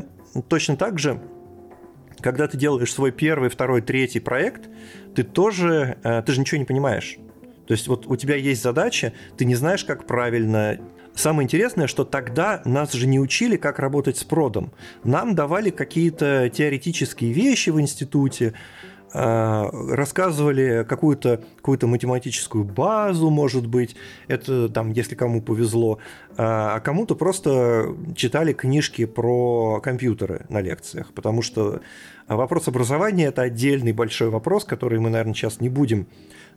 точно 0.49 0.77
так 0.77 1.01
же 1.01 1.21
когда 2.23 2.47
ты 2.47 2.57
делаешь 2.57 2.93
свой 2.93 3.11
первый, 3.11 3.51
второй, 3.51 3.83
третий 3.83 4.21
проект, 4.21 4.71
ты 5.15 5.23
тоже, 5.23 5.99
э, 6.03 6.23
ты 6.25 6.33
же 6.33 6.41
ничего 6.41 6.59
не 6.59 6.65
понимаешь. 6.65 7.19
То 7.67 7.73
есть 7.73 7.89
вот 7.89 8.07
у 8.07 8.17
тебя 8.17 8.37
есть 8.37 8.63
задача, 8.63 9.13
ты 9.37 9.45
не 9.45 9.55
знаешь, 9.55 9.85
как 9.85 10.07
правильно. 10.07 10.79
Самое 11.15 11.45
интересное, 11.45 11.87
что 11.87 12.05
тогда 12.05 12.63
нас 12.65 12.93
же 12.93 13.07
не 13.07 13.21
учили, 13.21 13.57
как 13.57 13.79
работать 13.79 14.17
с 14.17 14.25
продом. 14.25 14.73
Нам 15.05 15.35
давали 15.35 15.71
какие-то 15.71 16.49
теоретические 16.49 17.33
вещи 17.33 17.71
в 17.71 17.81
институте, 17.81 18.55
рассказывали 19.13 20.85
какую-то 20.89 21.43
какую 21.57 21.89
математическую 21.89 22.65
базу, 22.65 23.31
может 23.31 23.67
быть, 23.67 23.95
это 24.29 24.69
там, 24.69 24.91
если 24.91 25.15
кому 25.15 25.43
повезло, 25.43 25.99
э, 26.31 26.35
а 26.39 26.81
кому-то 26.81 27.15
просто 27.15 27.95
читали 28.17 28.53
книжки 28.53 29.05
про 29.05 29.81
компьютеры 29.83 30.47
на 30.49 30.61
лекциях, 30.61 31.13
потому 31.13 31.43
что 31.43 31.81
а 32.27 32.37
вопрос 32.37 32.69
образования– 32.69 33.27
это 33.27 33.43
отдельный 33.43 33.93
большой 33.93 34.31
вопрос, 34.31 34.65
который 34.65 34.99
мы, 34.99 35.11
наверное, 35.11 35.35
сейчас 35.35 35.61
не 35.61 35.69
будем 35.69 36.07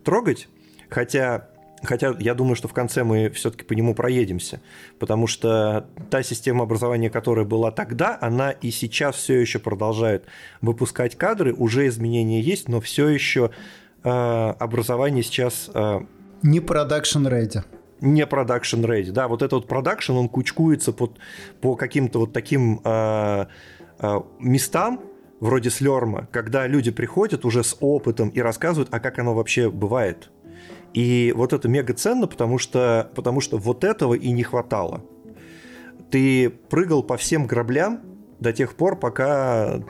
трогать, 0.03 0.47
хотя 0.89 1.49
Хотя 1.83 2.15
я 2.19 2.33
думаю, 2.33 2.55
что 2.55 2.67
в 2.67 2.73
конце 2.73 3.03
мы 3.03 3.29
все-таки 3.29 3.63
по 3.63 3.73
нему 3.73 3.93
проедемся, 3.93 4.61
потому 4.99 5.27
что 5.27 5.87
та 6.09 6.23
система 6.23 6.63
образования, 6.63 7.09
которая 7.09 7.45
была 7.45 7.71
тогда, 7.71 8.17
она 8.21 8.51
и 8.51 8.71
сейчас 8.71 9.15
все 9.15 9.39
еще 9.39 9.59
продолжает 9.59 10.25
выпускать 10.61 11.15
кадры, 11.15 11.53
уже 11.53 11.87
изменения 11.87 12.41
есть, 12.41 12.69
но 12.69 12.79
все 12.79 13.09
еще 13.09 13.51
э, 14.03 14.09
образование 14.09 15.23
сейчас... 15.23 15.69
Э, 15.73 15.99
не 16.41 16.59
production 16.59 17.27
ready. 17.27 17.63
Не 18.01 18.25
production 18.25 18.83
ready, 18.83 19.11
да, 19.11 19.27
вот 19.27 19.41
этот 19.41 19.53
вот 19.53 19.67
production, 19.67 20.13
он 20.13 20.29
кучкуется 20.29 20.91
под, 20.91 21.19
по 21.61 21.75
каким-то 21.75 22.19
вот 22.19 22.33
таким 22.33 22.81
э, 22.83 23.45
э, 23.99 24.21
местам, 24.39 25.01
вроде 25.39 25.69
Слёрма, 25.69 26.27
когда 26.31 26.67
люди 26.67 26.91
приходят 26.91 27.45
уже 27.45 27.63
с 27.63 27.77
опытом 27.79 28.29
и 28.29 28.41
рассказывают, 28.41 28.89
а 28.91 28.99
как 28.99 29.19
оно 29.19 29.33
вообще 29.33 29.69
бывает. 29.69 30.29
И 30.95 31.33
вот 31.35 31.51
это 31.51 31.67
мега 31.67 31.93
ценно, 31.93 32.25
потому 32.25 32.57
что, 32.57 33.11
потому 33.15 33.41
что 33.41 33.57
вот 33.57 33.83
этого 33.83 34.13
и 34.13 34.31
не 34.31 34.43
хватало. 34.43 35.03
Ты 36.09 36.49
прыгал 36.49 37.03
по 37.03 37.17
всем 37.17 37.47
граблям 37.47 37.99
до 38.39 38.53
тех 38.53 38.75
пор, 38.75 38.97
пока 38.97 39.81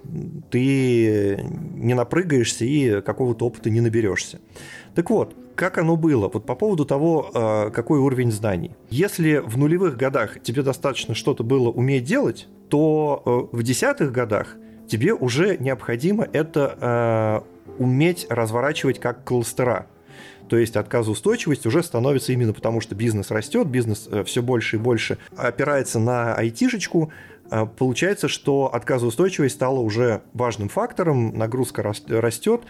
ты 0.49 1.43
не 1.75 1.93
напрыгаешься 1.93 2.65
и 2.65 3.01
какого-то 3.01 3.45
опыта 3.45 3.69
не 3.69 3.81
наберешься. 3.81 4.41
Так 4.95 5.11
вот, 5.11 5.35
как 5.53 5.77
оно 5.77 5.95
было? 5.95 6.27
Вот 6.27 6.47
по 6.47 6.55
поводу 6.55 6.85
того, 6.85 7.29
э, 7.31 7.69
какой 7.69 7.99
уровень 7.99 8.31
знаний. 8.31 8.71
Если 8.89 9.37
в 9.37 9.59
нулевых 9.59 9.97
годах 9.97 10.41
тебе 10.41 10.63
достаточно 10.63 11.13
что-то 11.13 11.43
было 11.43 11.69
уметь 11.69 12.03
делать, 12.03 12.47
то 12.69 13.49
э, 13.53 13.55
в 13.55 13.61
десятых 13.61 14.11
годах 14.11 14.57
тебе 14.87 15.13
уже 15.13 15.57
необходимо 15.57 16.27
это 16.33 17.43
э, 17.77 17.83
уметь 17.83 18.25
разворачивать 18.27 18.99
как 18.99 19.23
кластера. 19.23 19.85
То 20.49 20.57
есть 20.57 20.75
отказоустойчивость 20.75 21.65
уже 21.65 21.83
становится 21.83 22.31
именно 22.33 22.53
потому, 22.53 22.81
что 22.81 22.95
бизнес 22.95 23.31
растет, 23.31 23.67
бизнес 23.67 24.07
э, 24.11 24.23
все 24.23 24.41
больше 24.41 24.75
и 24.75 24.79
больше 24.79 25.17
опирается 25.35 25.99
на 25.99 26.35
айтишечку, 26.35 27.11
э, 27.49 27.65
получается, 27.77 28.27
что 28.27 28.73
отказоустойчивость 28.73 29.55
стала 29.55 29.79
уже 29.79 30.21
важным 30.33 30.69
фактором, 30.69 31.37
нагрузка 31.37 31.83
растет. 31.83 32.61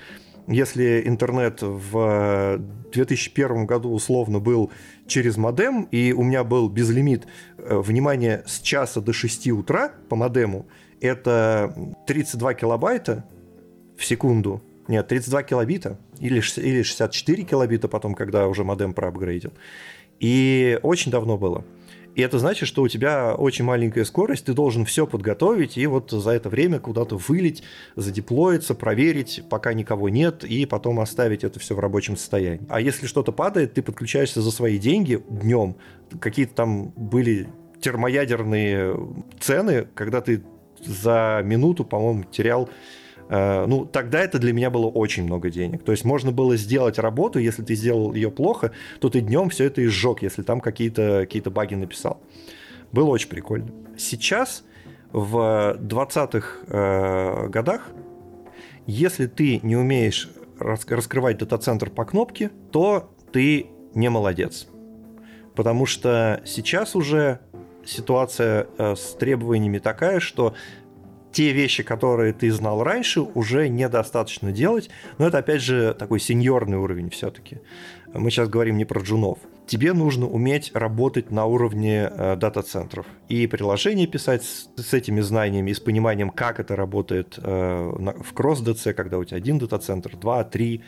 Если 0.48 1.02
интернет 1.06 1.62
в 1.62 2.62
2001 2.94 3.66
году 3.66 3.92
условно 3.92 4.40
был 4.40 4.72
через 5.08 5.38
модем, 5.38 5.88
и 5.92 6.14
у 6.14 6.24
меня 6.24 6.44
был 6.44 6.70
безлимит, 6.70 7.28
э, 7.58 7.78
внимание, 7.78 8.44
с 8.46 8.60
часа 8.60 9.02
до 9.02 9.12
6 9.12 9.52
утра 9.52 9.92
по 10.08 10.16
модему, 10.16 10.68
это 11.02 11.76
32 12.08 12.54
килобайта 12.54 13.26
в 13.98 14.06
секунду, 14.06 14.62
нет, 14.88 15.08
32 15.08 15.44
килобита 15.44 15.98
или, 16.20 16.42
или 16.58 16.82
64 16.84 17.44
килобита 17.44 17.88
потом, 17.88 18.14
когда 18.16 18.48
уже 18.48 18.64
модем 18.64 18.94
проапгрейдил. 18.94 19.54
И 20.20 20.80
очень 20.84 21.12
давно 21.12 21.38
было. 21.38 21.66
И 22.16 22.22
это 22.22 22.40
значит, 22.40 22.70
что 22.70 22.82
у 22.82 22.88
тебя 22.88 23.36
очень 23.36 23.66
маленькая 23.66 24.06
скорость, 24.06 24.46
ты 24.46 24.54
должен 24.54 24.86
все 24.86 25.06
подготовить 25.06 25.78
и 25.78 25.86
вот 25.86 26.12
за 26.12 26.32
это 26.32 26.48
время 26.48 26.80
куда-то 26.80 27.18
вылить, 27.18 27.62
задеплоиться, 27.98 28.74
проверить, 28.74 29.44
пока 29.50 29.74
никого 29.74 30.08
нет, 30.08 30.46
и 30.46 30.66
потом 30.66 31.02
оставить 31.02 31.44
это 31.44 31.60
все 31.60 31.76
в 31.76 31.80
рабочем 31.80 32.16
состоянии. 32.16 32.66
А 32.70 32.80
если 32.80 33.06
что-то 33.06 33.34
падает, 33.34 33.74
ты 33.74 33.82
подключаешься 33.82 34.42
за 34.42 34.52
свои 34.52 34.78
деньги 34.78 35.22
днем. 35.30 35.76
Какие-то 36.22 36.56
там 36.56 36.94
были 36.96 37.50
термоядерные 37.82 38.98
цены, 39.42 39.88
когда 39.94 40.22
ты 40.22 40.42
за 40.86 41.42
минуту, 41.44 41.84
по-моему, 41.84 42.24
терял 42.24 42.70
ну, 43.30 43.86
тогда 43.86 44.20
это 44.20 44.38
для 44.38 44.54
меня 44.54 44.70
было 44.70 44.88
очень 44.88 45.24
много 45.24 45.50
денег. 45.50 45.84
То 45.84 45.92
есть 45.92 46.06
можно 46.06 46.32
было 46.32 46.58
сделать 46.58 47.00
работу, 47.00 47.40
если 47.40 47.64
ты 47.64 47.76
сделал 47.76 48.14
ее 48.14 48.30
плохо, 48.30 48.72
то 49.00 49.10
ты 49.10 49.22
днем 49.22 49.50
все 49.50 49.66
это 49.66 49.84
изжег, 49.86 50.22
если 50.22 50.44
там 50.44 50.62
какие-то 50.62 51.22
какие 51.22 51.42
баги 51.42 51.76
написал. 51.76 52.22
Было 52.92 53.10
очень 53.10 53.30
прикольно. 53.30 53.72
Сейчас, 53.98 54.64
в 55.12 55.78
20-х 55.80 56.48
э, 56.68 57.48
годах, 57.50 57.90
если 58.86 59.26
ты 59.28 59.60
не 59.64 59.76
умеешь 59.76 60.30
раскрывать 60.60 61.38
дата-центр 61.38 61.90
по 61.90 62.06
кнопке, 62.06 62.52
то 62.72 63.10
ты 63.32 63.68
не 63.94 64.10
молодец. 64.10 64.68
Потому 65.56 65.86
что 65.86 66.42
сейчас 66.46 66.96
уже 66.96 67.40
ситуация 67.86 68.68
э, 68.78 68.96
с 68.96 69.16
требованиями 69.16 69.80
такая, 69.80 70.20
что 70.20 70.54
те 71.36 71.52
вещи, 71.52 71.84
которые 71.84 72.32
ты 72.32 72.50
знал 72.50 72.82
раньше, 72.82 73.20
уже 73.20 73.68
недостаточно 73.68 74.54
делать. 74.54 74.90
Но 75.18 75.28
это, 75.28 75.40
опять 75.40 75.62
же, 75.62 75.94
такой 75.94 76.22
сеньорный 76.22 76.78
уровень 76.78 77.10
все-таки. 77.10 77.58
Мы 78.14 78.32
сейчас 78.32 78.48
говорим 78.48 78.78
не 78.78 78.86
про 78.86 79.02
джунов. 79.02 79.40
Тебе 79.68 79.92
нужно 79.92 80.28
уметь 80.28 80.72
работать 80.74 81.32
на 81.32 81.46
уровне 81.46 82.10
э, 82.10 82.38
дата-центров. 82.38 83.06
И 83.28 83.48
приложение 83.48 84.08
писать 84.08 84.46
с, 84.46 84.70
с 84.78 84.94
этими 84.94 85.20
знаниями 85.20 85.72
и 85.72 85.74
с 85.74 85.82
пониманием, 85.82 86.30
как 86.30 86.62
это 86.62 86.78
работает 86.78 87.38
э, 87.38 87.94
на, 88.00 88.14
в 88.14 88.32
кросс-ДЦ, 88.34 88.94
когда 88.94 89.18
у 89.18 89.26
тебя 89.26 89.36
один 89.36 89.58
дата-центр, 89.58 90.16
два, 90.16 90.46
три, 90.46 90.84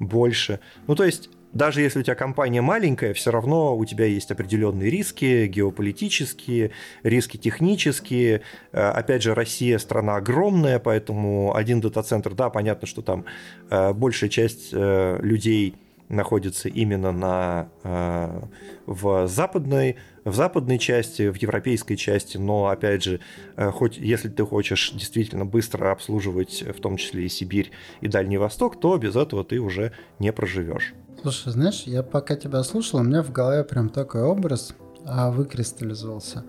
больше. 0.00 0.58
Ну, 0.88 0.96
то 0.96 1.04
есть 1.04 1.30
даже 1.52 1.82
если 1.82 2.00
у 2.00 2.02
тебя 2.02 2.14
компания 2.14 2.62
маленькая, 2.62 3.12
все 3.12 3.30
равно 3.30 3.76
у 3.76 3.84
тебя 3.84 4.06
есть 4.06 4.30
определенные 4.30 4.90
риски 4.90 5.46
геополитические, 5.46 6.70
риски 7.02 7.36
технические. 7.36 8.42
Э, 8.72 8.88
опять 8.88 9.22
же, 9.22 9.34
Россия 9.34 9.78
страна 9.78 10.16
огромная, 10.16 10.78
поэтому 10.78 11.54
один 11.54 11.80
дата-центр, 11.80 12.34
да, 12.34 12.48
понятно, 12.50 12.86
что 12.86 13.02
там 13.02 13.26
э, 13.70 13.92
большая 13.92 14.30
часть 14.30 14.70
э, 14.72 15.18
людей 15.22 15.76
находится 16.12 16.68
именно 16.68 17.10
на, 17.10 17.68
э, 17.82 18.42
в, 18.86 19.26
западной, 19.26 19.96
в 20.24 20.34
западной 20.34 20.78
части, 20.78 21.28
в 21.30 21.36
европейской 21.36 21.96
части, 21.96 22.36
но, 22.36 22.66
опять 22.68 23.02
же, 23.02 23.20
э, 23.56 23.70
хоть 23.70 23.96
если 23.96 24.28
ты 24.28 24.44
хочешь 24.44 24.92
действительно 24.92 25.44
быстро 25.44 25.90
обслуживать, 25.90 26.62
в 26.62 26.80
том 26.80 26.96
числе 26.96 27.24
и 27.24 27.28
Сибирь 27.28 27.72
и 28.00 28.08
Дальний 28.08 28.38
Восток, 28.38 28.78
то 28.78 28.96
без 28.98 29.16
этого 29.16 29.42
ты 29.42 29.58
уже 29.58 29.92
не 30.18 30.32
проживешь. 30.32 30.94
Слушай, 31.22 31.52
знаешь, 31.52 31.84
я 31.86 32.02
пока 32.02 32.36
тебя 32.36 32.62
слушал, 32.62 33.00
у 33.00 33.02
меня 33.02 33.22
в 33.22 33.32
голове 33.32 33.64
прям 33.64 33.88
такой 33.88 34.22
образ 34.22 34.74
а, 35.04 35.30
выкристаллизовался, 35.30 36.44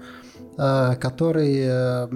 а, 0.57 0.95
который 0.95 1.59
э, 1.59 2.07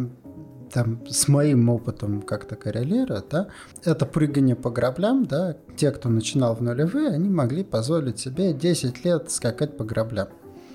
там, 0.72 1.00
с 1.08 1.28
моим 1.28 1.70
опытом 1.70 2.22
как-то 2.22 2.56
коррелирует, 2.56 3.26
да, 3.30 3.48
это 3.84 4.06
прыгание 4.06 4.56
по 4.56 4.70
граблям, 4.70 5.26
да, 5.26 5.58
те, 5.76 5.92
кто 5.92 6.10
начинал 6.10 6.56
в 6.56 6.62
нулевые, 6.62 7.10
они 7.10 7.30
могли 7.30 7.64
позволить 7.64 8.20
себе 8.20 8.54
10 8.54 9.06
лет 9.06 9.32
скакать 9.32 9.78
по 9.78 9.84
граблям. 9.84 10.28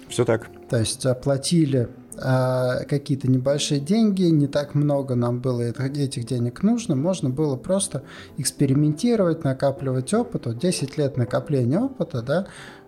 Все 0.08 0.24
так. 0.24 0.48
То 0.68 0.78
есть 0.78 1.06
оплатили 1.06 1.88
а, 2.20 2.84
какие-то 2.84 3.30
небольшие 3.30 3.80
деньги, 3.80 4.24
не 4.24 4.46
так 4.46 4.74
много 4.74 5.14
нам 5.14 5.40
было 5.40 5.62
этих 5.62 6.26
денег 6.26 6.62
нужно, 6.62 6.94
можно 6.94 7.30
было 7.30 7.56
просто 7.56 8.02
экспериментировать, 8.36 9.44
накапливать 9.44 10.12
опыт, 10.12 10.46
вот 10.46 10.58
10 10.58 10.98
лет 10.98 11.16
накопления 11.16 11.80
опыта, 11.80 12.22
да, 12.22 12.46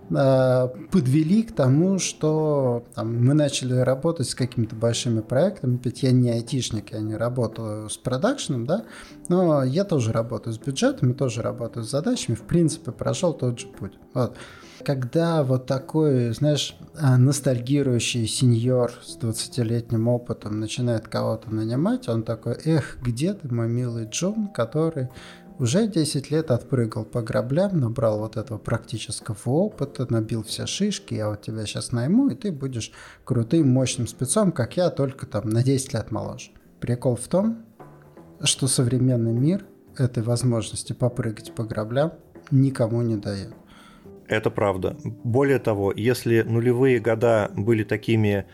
подвели 0.09 1.43
к 1.43 1.53
тому, 1.53 1.99
что 1.99 2.85
там, 2.95 3.25
мы 3.25 3.35
начали 3.35 3.75
работать 3.75 4.29
с 4.29 4.35
какими-то 4.35 4.77
большими 4.77 5.21
проектами. 5.21 5.81
Ведь 5.83 6.03
я 6.03 6.13
не 6.13 6.31
айтишник, 6.31 6.93
я 6.93 7.01
не 7.01 7.17
работаю 7.17 7.89
с 7.89 7.97
продакшеном, 7.97 8.67
да, 8.67 8.85
но 9.29 9.65
я 9.65 9.85
тоже 9.85 10.13
работаю 10.13 10.55
с 10.55 10.59
бюджетами, 10.59 11.13
тоже 11.13 11.43
работаю 11.43 11.85
с 11.85 11.91
задачами. 11.91 12.37
В 12.37 12.43
принципе, 12.43 12.93
прошел 12.93 13.33
тот 13.33 13.59
же 13.59 13.67
путь. 13.67 13.93
Вот. 14.13 14.37
Когда 14.85 15.43
вот 15.43 15.67
такой, 15.67 16.35
знаешь, 16.35 16.77
э, 16.95 17.17
ностальгирующий 17.17 18.27
сеньор 18.27 18.93
с 19.03 19.17
20-летним 19.17 20.09
опытом 20.09 20.61
начинает 20.61 21.09
кого-то 21.09 21.55
нанимать, 21.55 22.09
он 22.09 22.23
такой, 22.23 22.57
эх, 22.65 22.99
где 23.01 23.33
ты, 23.33 23.53
мой 23.53 23.69
милый 23.69 24.07
Джон, 24.07 24.49
который 24.49 25.09
уже 25.59 25.87
10 25.87 26.31
лет 26.31 26.51
отпрыгал 26.51 27.05
по 27.05 27.23
граблям, 27.23 27.79
набрал 27.79 28.19
вот 28.19 28.37
этого 28.37 28.59
практического 28.59 29.37
опыта, 29.51 30.07
набил 30.11 30.43
все 30.43 30.67
шишки, 30.67 31.15
я 31.15 31.29
вот 31.29 31.43
тебя 31.43 31.65
сейчас 31.67 31.93
найму, 31.93 32.29
и 32.29 32.35
ты 32.35 32.51
будешь 32.51 32.93
крутым, 33.25 33.69
мощным 33.69 34.07
спецом, 34.07 34.53
как 34.53 34.77
я, 34.77 34.91
только 34.91 35.27
там 35.27 35.49
на 35.49 35.63
10 35.63 35.95
лет 35.95 36.11
моложе. 36.11 36.51
Прикол 36.81 37.17
в 37.17 37.29
том, 37.29 37.65
что 38.43 38.67
современный 38.67 39.33
мир 39.33 39.65
этой 39.97 40.23
возможности 40.23 40.93
попрыгать 40.93 41.55
по 41.55 41.65
граблям 41.65 42.15
никому 42.51 43.03
не 43.03 43.17
дает. 43.17 43.55
Это 44.27 44.51
правда. 44.51 44.97
Более 45.23 45.59
того, 45.59 45.93
если 45.95 46.43
нулевые 46.43 46.99
года 46.99 47.51
были 47.55 47.85
такими 47.85 48.47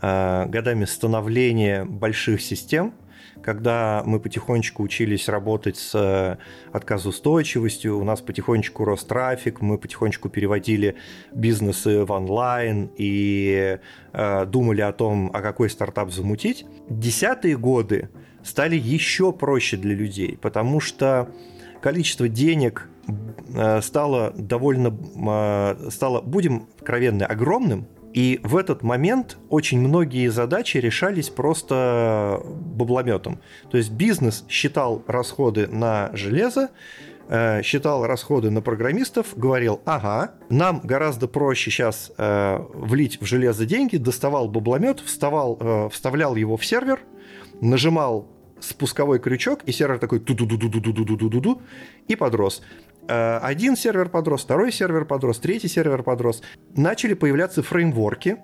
э, 0.00 0.46
годами 0.46 0.84
становления 0.84 1.84
больших 1.84 2.42
систем, 2.42 2.94
когда 3.42 4.02
мы 4.06 4.20
потихонечку 4.20 4.82
учились 4.82 5.28
работать 5.28 5.76
с 5.76 5.94
э, 5.94 6.36
отказоустойчивостью, 6.72 7.98
у 7.98 8.04
нас 8.04 8.20
потихонечку 8.20 8.84
рос 8.84 9.04
трафик, 9.04 9.60
мы 9.60 9.78
потихонечку 9.78 10.28
переводили 10.28 10.96
бизнесы 11.32 12.04
в 12.04 12.12
онлайн 12.12 12.90
и 12.96 13.78
э, 14.12 14.46
думали 14.46 14.80
о 14.80 14.92
том, 14.92 15.30
а 15.34 15.42
какой 15.42 15.68
стартап 15.70 16.10
замутить. 16.10 16.64
Десятые 16.88 17.56
годы 17.56 18.08
стали 18.42 18.76
еще 18.76 19.32
проще 19.32 19.76
для 19.76 19.94
людей, 19.94 20.38
потому 20.40 20.80
что 20.80 21.28
количество 21.80 22.28
денег 22.28 22.88
э, 23.54 23.80
стало 23.82 24.32
довольно, 24.36 24.96
э, 25.16 25.90
стало, 25.90 26.20
будем 26.20 26.68
откровенны, 26.78 27.24
огромным, 27.24 27.86
и 28.12 28.40
в 28.42 28.56
этот 28.56 28.82
момент 28.82 29.38
очень 29.48 29.80
многие 29.80 30.28
задачи 30.28 30.76
решались 30.76 31.30
просто 31.30 32.42
баблометом. 32.44 33.40
То 33.70 33.78
есть 33.78 33.90
бизнес 33.90 34.44
считал 34.48 35.02
расходы 35.06 35.66
на 35.66 36.10
железо, 36.12 36.70
э, 37.28 37.62
считал 37.62 38.06
расходы 38.06 38.50
на 38.50 38.60
программистов, 38.60 39.36
говорил, 39.36 39.80
ага, 39.86 40.32
нам 40.50 40.80
гораздо 40.84 41.26
проще 41.26 41.70
сейчас 41.70 42.12
э, 42.18 42.58
влить 42.74 43.20
в 43.20 43.24
железо 43.24 43.64
деньги, 43.64 43.96
доставал 43.96 44.48
бабломет, 44.48 45.00
вставал, 45.00 45.56
э, 45.58 45.88
вставлял 45.90 46.36
его 46.36 46.56
в 46.56 46.66
сервер, 46.66 47.00
нажимал 47.60 48.28
спусковой 48.60 49.18
крючок, 49.18 49.60
и 49.64 49.72
сервер 49.72 49.98
такой 49.98 50.20
ту 50.20 50.34
ду 50.34 50.46
ду 50.46 50.56
ду 50.56 50.68
ду 50.68 50.80
ду 50.80 51.04
ду 51.04 51.28
ду 51.28 51.40
ду 51.40 51.62
и 52.08 52.16
подрос. 52.16 52.62
Э, 53.08 53.38
один 53.38 53.76
сервер 53.76 54.08
подрос, 54.08 54.42
второй 54.42 54.72
сервер 54.72 55.04
подрос, 55.04 55.38
третий 55.38 55.68
сервер 55.68 56.02
подрос. 56.02 56.42
Начали 56.76 57.14
появляться 57.14 57.62
фреймворки, 57.62 58.38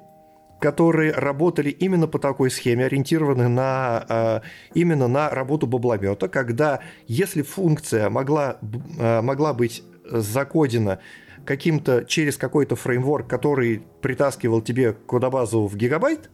которые 0.61 1.13
работали 1.13 1.71
именно 1.71 2.09
по 2.09 2.19
такой 2.19 2.51
схеме, 2.51 2.87
ориентированы 2.87 3.49
на, 3.49 4.05
э, 4.09 4.41
именно 4.75 5.07
на 5.09 5.31
работу 5.31 5.67
бабломета, 5.67 6.29
когда 6.29 6.81
если 7.07 7.43
функция 7.43 8.11
могла, 8.11 8.59
э, 8.99 9.21
могла 9.21 9.55
быть 9.55 9.85
закодена 10.11 10.99
каким-то 11.45 12.05
через 12.05 12.37
какой-то 12.37 12.77
фреймворк, 12.77 13.29
который 13.29 13.83
притаскивал 14.03 14.61
тебе 14.61 14.93
кодобазу 14.93 15.67
в 15.67 15.77
гигабайт, 15.77 16.31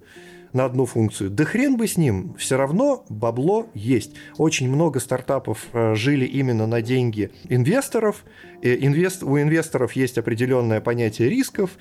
на 0.54 0.64
одну 0.64 0.86
функцию. 0.86 1.30
Да 1.30 1.44
хрен 1.44 1.76
бы 1.76 1.86
с 1.86 1.98
ним, 1.98 2.34
все 2.38 2.56
равно 2.56 3.04
бабло 3.08 3.66
есть. 3.74 4.14
Очень 4.38 4.70
много 4.70 5.00
стартапов 5.00 5.66
э, 5.72 5.94
жили 5.96 6.24
именно 6.24 6.66
на 6.66 6.80
деньги 6.80 7.30
инвесторов. 7.48 8.24
Инвест... 8.62 9.22
У 9.22 9.36
инвесторов 9.38 9.92
есть 9.92 10.16
определенное 10.16 10.80
понятие 10.80 11.28
рисков. 11.28 11.72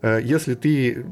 Э, 0.00 0.20
если 0.22 0.54
ты 0.54 1.04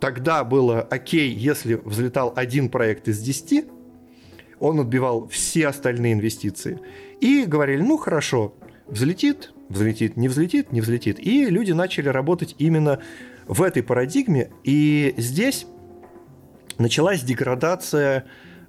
тогда 0.00 0.42
было 0.42 0.80
окей, 0.80 1.30
если 1.30 1.74
взлетал 1.74 2.32
один 2.34 2.70
проект 2.70 3.08
из 3.08 3.20
10, 3.20 3.66
он 4.58 4.80
отбивал 4.80 5.28
все 5.28 5.68
остальные 5.68 6.14
инвестиции. 6.14 6.80
И 7.20 7.44
говорили, 7.44 7.82
ну 7.82 7.98
хорошо, 7.98 8.54
взлетит, 8.86 9.52
взлетит, 9.68 10.16
не 10.16 10.28
взлетит, 10.28 10.72
не 10.72 10.80
взлетит. 10.80 11.18
И 11.20 11.44
люди 11.46 11.72
начали 11.72 12.08
работать 12.08 12.54
именно 12.58 13.00
в 13.46 13.62
этой 13.62 13.82
парадигме. 13.82 14.50
И 14.62 15.14
здесь 15.18 15.66
началась 16.78 17.22
деградация 17.22 18.24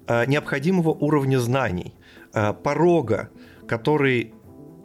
э, 0.06 0.26
необходимого 0.26 0.90
уровня 0.90 1.38
знаний, 1.38 1.94
э, 2.32 2.52
порога, 2.52 3.30
который 3.66 4.32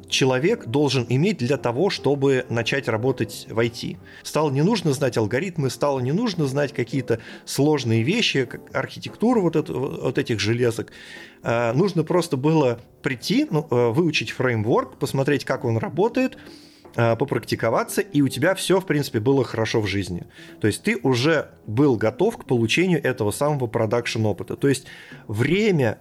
человек 0.10 0.65
должен 0.65 1.05
иметь 1.07 1.38
для 1.38 1.57
того, 1.57 1.89
чтобы 1.89 2.45
начать 2.49 2.88
работать 2.88 3.47
в 3.49 3.57
IT. 3.57 3.97
Стало 4.23 4.51
не 4.51 4.62
нужно 4.62 4.91
знать 4.91 5.17
алгоритмы, 5.17 5.69
стало 5.69 5.99
не 5.99 6.12
нужно 6.12 6.45
знать 6.47 6.73
какие-то 6.73 7.19
сложные 7.45 8.03
вещи, 8.03 8.45
как 8.45 8.75
архитектуру 8.75 9.41
вот, 9.41 9.55
это, 9.55 9.73
вот 9.73 10.17
этих 10.17 10.39
железок. 10.39 10.91
Э, 11.43 11.71
нужно 11.73 12.03
просто 12.03 12.38
было 12.38 12.79
прийти, 13.01 13.47
ну, 13.49 13.65
выучить 13.69 14.31
фреймворк, 14.31 14.97
посмотреть, 14.97 15.45
как 15.45 15.65
он 15.65 15.77
работает, 15.77 16.38
попрактиковаться, 16.93 18.01
и 18.01 18.21
у 18.21 18.27
тебя 18.27 18.54
все, 18.54 18.80
в 18.80 18.86
принципе, 18.86 19.19
было 19.19 19.43
хорошо 19.43 19.82
в 19.82 19.88
жизни. 19.88 20.27
То 20.60 20.67
есть 20.67 20.84
ты 20.84 20.97
уже 21.01 21.49
был 21.65 21.95
готов 21.95 22.38
к 22.38 22.45
получению 22.45 23.04
этого 23.04 23.32
самого 23.32 23.67
продакшн 23.67 24.25
опыта. 24.25 24.56
То 24.56 24.67
есть 24.67 24.88
время 25.27 25.99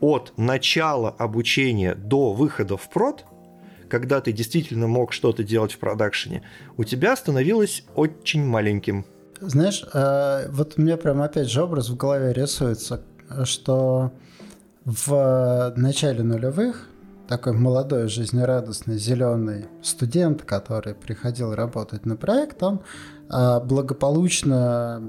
от 0.00 0.32
начала 0.36 1.10
обучения 1.10 1.94
до 1.94 2.32
выхода 2.32 2.76
в 2.76 2.88
прод, 2.88 3.24
когда 3.88 4.20
ты 4.20 4.32
действительно 4.32 4.86
мог 4.86 5.12
что-то 5.12 5.42
делать 5.42 5.72
в 5.72 5.78
продакшене, 5.78 6.42
у 6.76 6.84
тебя 6.84 7.16
становилось 7.16 7.84
очень 7.94 8.44
маленьким. 8.44 9.04
Знаешь, 9.40 9.84
э, 9.92 10.48
вот 10.50 10.74
у 10.76 10.82
меня 10.82 10.96
прям 10.96 11.22
опять 11.22 11.48
же 11.48 11.62
образ 11.62 11.88
в 11.88 11.96
голове 11.96 12.32
рисуется, 12.32 13.02
что 13.44 14.12
в 14.84 15.72
начале 15.76 16.22
нулевых 16.22 16.88
такой 17.28 17.52
молодой, 17.52 18.08
жизнерадостный, 18.08 18.98
зеленый 18.98 19.66
студент, 19.82 20.42
который 20.42 20.94
приходил 20.94 21.54
работать 21.54 22.06
на 22.06 22.16
проект, 22.16 22.62
он 22.62 22.80
а, 23.28 23.60
благополучно 23.60 25.02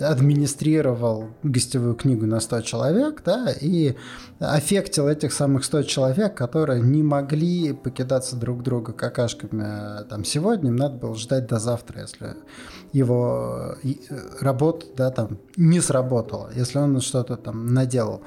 администрировал 0.00 1.28
гостевую 1.42 1.94
книгу 1.94 2.26
на 2.26 2.40
100 2.40 2.62
человек, 2.62 3.22
да, 3.24 3.52
и 3.52 3.94
аффектил 4.38 5.08
этих 5.08 5.32
самых 5.32 5.64
100 5.64 5.82
человек, 5.82 6.34
которые 6.34 6.80
не 6.80 7.02
могли 7.02 7.74
покидаться 7.74 8.36
друг 8.36 8.62
друга 8.62 8.94
какашками 8.94 9.64
а, 9.64 10.04
там 10.04 10.24
сегодня, 10.24 10.70
им 10.70 10.76
надо 10.76 10.96
было 10.96 11.14
ждать 11.14 11.46
до 11.46 11.58
завтра, 11.58 12.00
если 12.00 12.36
его 12.92 13.76
работа, 14.40 14.86
да, 14.96 15.10
там 15.10 15.38
не 15.56 15.80
сработала, 15.80 16.50
если 16.54 16.78
он 16.78 17.00
что-то 17.02 17.36
там 17.36 17.74
наделал. 17.74 18.22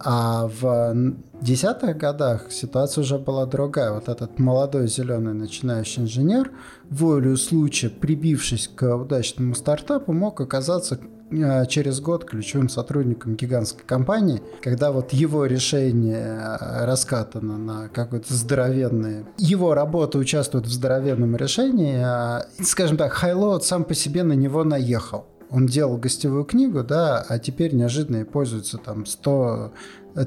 А 0.00 0.48
в 0.60 0.94
десятых 1.40 1.96
годах 1.96 2.50
ситуация 2.50 3.02
уже 3.02 3.18
была 3.18 3.46
другая. 3.46 3.92
Вот 3.92 4.08
этот 4.08 4.38
молодой 4.38 4.88
зеленый 4.88 5.34
начинающий 5.34 6.02
инженер, 6.02 6.50
волю 6.90 7.36
случая, 7.36 7.88
прибившись 7.90 8.68
к 8.68 8.96
удачному 8.96 9.54
стартапу, 9.54 10.12
мог 10.12 10.40
оказаться 10.40 11.00
э, 11.30 11.66
через 11.66 12.00
год 12.00 12.24
ключевым 12.24 12.68
сотрудником 12.68 13.34
гигантской 13.34 13.84
компании, 13.84 14.42
когда 14.62 14.92
вот 14.92 15.12
его 15.12 15.46
решение 15.46 16.40
э, 16.40 16.84
раскатано 16.84 17.58
на 17.58 17.88
какой-то 17.88 18.34
здоровенный... 18.34 19.24
Его 19.38 19.74
работа 19.74 20.18
участвует 20.18 20.66
в 20.66 20.72
здоровенном 20.72 21.36
решении, 21.36 21.98
а, 22.02 22.46
скажем 22.62 22.96
так, 22.96 23.12
Хайлоуд 23.12 23.64
сам 23.64 23.84
по 23.84 23.94
себе 23.94 24.22
на 24.22 24.34
него 24.34 24.64
наехал 24.64 25.26
он 25.50 25.66
делал 25.66 25.96
гостевую 25.96 26.44
книгу, 26.44 26.82
да, 26.82 27.24
а 27.28 27.38
теперь 27.38 27.74
неожиданно 27.74 28.18
и 28.18 28.24
пользуется 28.24 28.78
там 28.78 29.06
100 29.06 29.72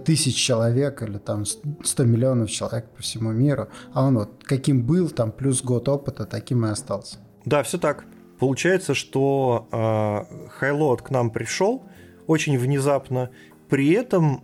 тысяч 0.06 0.36
человек 0.36 1.02
или 1.04 1.18
там 1.18 1.46
100 1.46 2.04
миллионов 2.04 2.50
человек 2.50 2.90
по 2.90 3.02
всему 3.02 3.32
миру. 3.32 3.68
А 3.94 4.06
он 4.06 4.18
вот 4.18 4.44
каким 4.44 4.84
был, 4.84 5.10
там 5.10 5.32
плюс 5.32 5.64
год 5.64 5.90
опыта, 5.90 6.26
таким 6.26 6.66
и 6.66 6.70
остался. 6.70 7.18
Да, 7.46 7.64
все 7.64 7.78
так. 7.78 8.06
Получается, 8.40 8.94
что 8.94 9.68
э, 9.72 10.50
Хайлот 10.58 11.02
к 11.02 11.10
нам 11.12 11.30
пришел 11.30 11.84
очень 12.28 12.58
внезапно. 12.58 13.30
При 13.70 13.92
этом, 13.92 14.44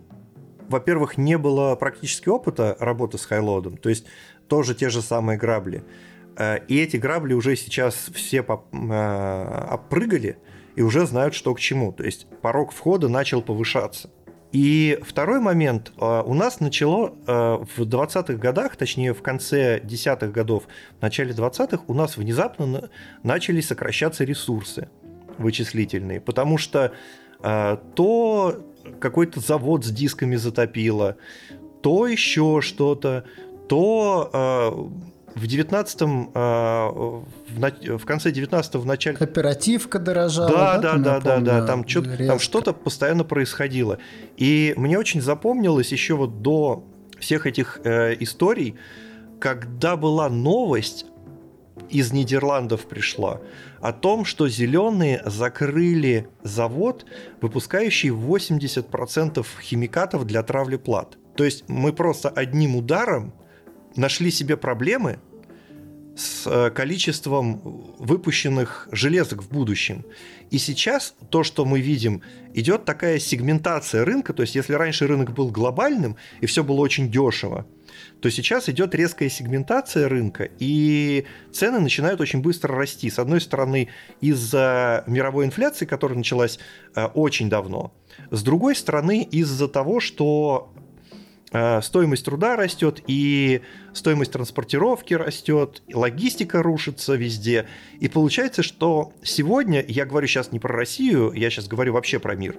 во-первых, 0.68 1.18
не 1.18 1.36
было 1.38 1.74
практически 1.74 2.28
опыта 2.28 2.76
работы 2.78 3.18
с 3.18 3.24
Хайлодом. 3.24 3.76
То 3.76 3.88
есть 3.88 4.06
тоже 4.46 4.74
те 4.74 4.88
же 4.88 5.02
самые 5.02 5.38
грабли. 5.38 5.82
Э, 6.36 6.58
и 6.68 6.78
эти 6.78 6.96
грабли 6.96 7.34
уже 7.34 7.56
сейчас 7.56 7.94
все 8.14 8.38
э, 8.38 9.68
опрыгали 9.72 10.38
и 10.78 10.82
уже 10.82 11.06
знают, 11.06 11.34
что 11.34 11.52
к 11.56 11.60
чему. 11.60 11.90
То 11.90 12.04
есть 12.04 12.28
порог 12.40 12.70
входа 12.70 13.08
начал 13.08 13.42
повышаться. 13.42 14.10
И 14.52 14.96
второй 15.02 15.40
момент. 15.40 15.92
А, 15.98 16.22
у 16.22 16.34
нас 16.34 16.60
начало 16.60 17.16
а, 17.26 17.64
в 17.76 17.80
20-х 17.80 18.34
годах, 18.34 18.76
точнее 18.76 19.12
в 19.12 19.20
конце 19.20 19.80
10-х 19.80 20.28
годов, 20.28 20.68
в 21.00 21.02
начале 21.02 21.32
20-х, 21.32 21.82
у 21.88 21.94
нас 21.94 22.16
внезапно 22.16 22.90
начали 23.24 23.60
сокращаться 23.60 24.22
ресурсы 24.22 24.88
вычислительные, 25.36 26.20
потому 26.20 26.58
что 26.58 26.92
а, 27.40 27.82
то 27.96 28.64
какой-то 29.00 29.40
завод 29.40 29.84
с 29.84 29.90
дисками 29.90 30.36
затопило, 30.36 31.16
то 31.82 32.06
еще 32.06 32.60
что-то, 32.62 33.24
то 33.68 34.92
в 35.38 35.44
19-м, 35.44 36.30
а, 36.34 36.90
в, 36.90 38.04
конце 38.04 38.30
19-го, 38.30 38.80
в 38.80 38.86
начале... 38.86 39.16
Оперативка 39.18 39.98
дорожала. 39.98 40.50
Да, 40.50 40.78
да, 40.78 40.96
да, 40.96 41.20
да, 41.20 41.40
да, 41.40 41.66
там 41.66 41.86
что-то, 41.86 42.16
там 42.26 42.38
что-то 42.38 42.72
постоянно 42.72 43.24
происходило. 43.24 43.98
И 44.36 44.74
мне 44.76 44.98
очень 44.98 45.20
запомнилось 45.20 45.92
еще 45.92 46.14
вот 46.14 46.42
до 46.42 46.84
всех 47.18 47.46
этих 47.46 47.80
э, 47.84 48.16
историй, 48.20 48.76
когда 49.40 49.96
была 49.96 50.28
новость 50.28 51.06
из 51.90 52.12
Нидерландов 52.12 52.86
пришла 52.86 53.40
о 53.80 53.92
том, 53.92 54.24
что 54.24 54.48
зеленые 54.48 55.22
закрыли 55.24 56.28
завод, 56.42 57.06
выпускающий 57.40 58.10
80% 58.10 59.46
химикатов 59.62 60.26
для 60.26 60.42
травли 60.42 60.76
плат. 60.76 61.16
То 61.36 61.44
есть 61.44 61.64
мы 61.68 61.92
просто 61.92 62.28
одним 62.28 62.74
ударом 62.74 63.32
нашли 63.94 64.30
себе 64.30 64.56
проблемы 64.56 65.20
с 66.18 66.46
э, 66.46 66.70
количеством 66.70 67.60
выпущенных 67.98 68.88
железок 68.90 69.42
в 69.42 69.50
будущем. 69.50 70.04
И 70.50 70.58
сейчас 70.58 71.14
то, 71.30 71.44
что 71.44 71.64
мы 71.64 71.80
видим, 71.80 72.22
идет 72.54 72.84
такая 72.84 73.20
сегментация 73.20 74.04
рынка. 74.04 74.32
То 74.32 74.42
есть, 74.42 74.56
если 74.56 74.72
раньше 74.72 75.06
рынок 75.06 75.32
был 75.32 75.50
глобальным 75.50 76.16
и 76.40 76.46
все 76.46 76.64
было 76.64 76.80
очень 76.80 77.10
дешево, 77.10 77.66
то 78.20 78.30
сейчас 78.30 78.68
идет 78.68 78.96
резкая 78.96 79.28
сегментация 79.28 80.08
рынка, 80.08 80.48
и 80.58 81.24
цены 81.52 81.78
начинают 81.78 82.20
очень 82.20 82.42
быстро 82.42 82.74
расти. 82.74 83.10
С 83.10 83.18
одной 83.18 83.40
стороны, 83.40 83.88
из-за 84.20 85.04
мировой 85.06 85.46
инфляции, 85.46 85.86
которая 85.86 86.18
началась 86.18 86.58
э, 86.96 87.04
очень 87.14 87.48
давно, 87.48 87.94
с 88.30 88.42
другой 88.42 88.74
стороны, 88.74 89.22
из-за 89.22 89.68
того, 89.68 90.00
что 90.00 90.72
стоимость 91.50 92.24
труда 92.24 92.56
растет, 92.56 93.02
и 93.06 93.62
стоимость 93.94 94.32
транспортировки 94.32 95.14
растет, 95.14 95.82
и 95.86 95.94
логистика 95.94 96.62
рушится 96.62 97.14
везде. 97.14 97.66
И 98.00 98.08
получается, 98.08 98.62
что 98.62 99.12
сегодня, 99.22 99.84
я 99.86 100.04
говорю 100.04 100.26
сейчас 100.26 100.52
не 100.52 100.58
про 100.58 100.74
Россию, 100.74 101.32
я 101.32 101.50
сейчас 101.50 101.66
говорю 101.66 101.94
вообще 101.94 102.18
про 102.18 102.34
мир, 102.34 102.56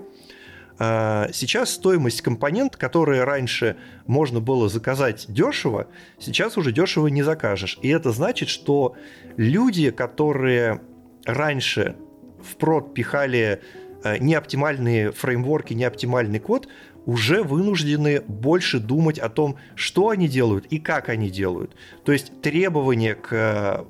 э, 0.80 1.28
сейчас 1.34 1.71
стоимость 1.71 2.21
компонент, 2.21 2.78
которые 2.78 3.23
раньше 3.23 3.78
можно 4.08 4.39
было 4.39 4.69
заказать 4.69 5.25
дешево, 5.28 5.88
сейчас 6.19 6.58
уже 6.58 6.71
дешево 6.71 7.08
не 7.08 7.21
закажешь. 7.21 7.78
И 7.82 7.89
это 7.89 8.12
значит, 8.12 8.49
что 8.49 8.95
люди, 9.38 9.91
которые 9.91 10.82
раньше 11.25 11.95
в 12.41 12.56
прод 12.56 12.93
пихали 12.93 13.62
э, 14.04 14.17
неоптимальные 14.17 15.12
фреймворки, 15.12 15.73
неоптимальный 15.73 16.39
код, 16.39 16.67
уже 17.10 17.41
вынуждены 17.41 18.22
больше 18.28 18.80
думать 18.80 19.17
о 19.17 19.30
том, 19.30 19.56
что 19.76 20.10
они 20.10 20.28
делают 20.28 20.67
и 20.67 20.78
как 20.78 21.10
они 21.10 21.30
делают. 21.30 21.76
То 22.06 22.12
есть 22.12 22.41
требования 22.41 23.15
к 23.15 23.34
э, 23.34 23.84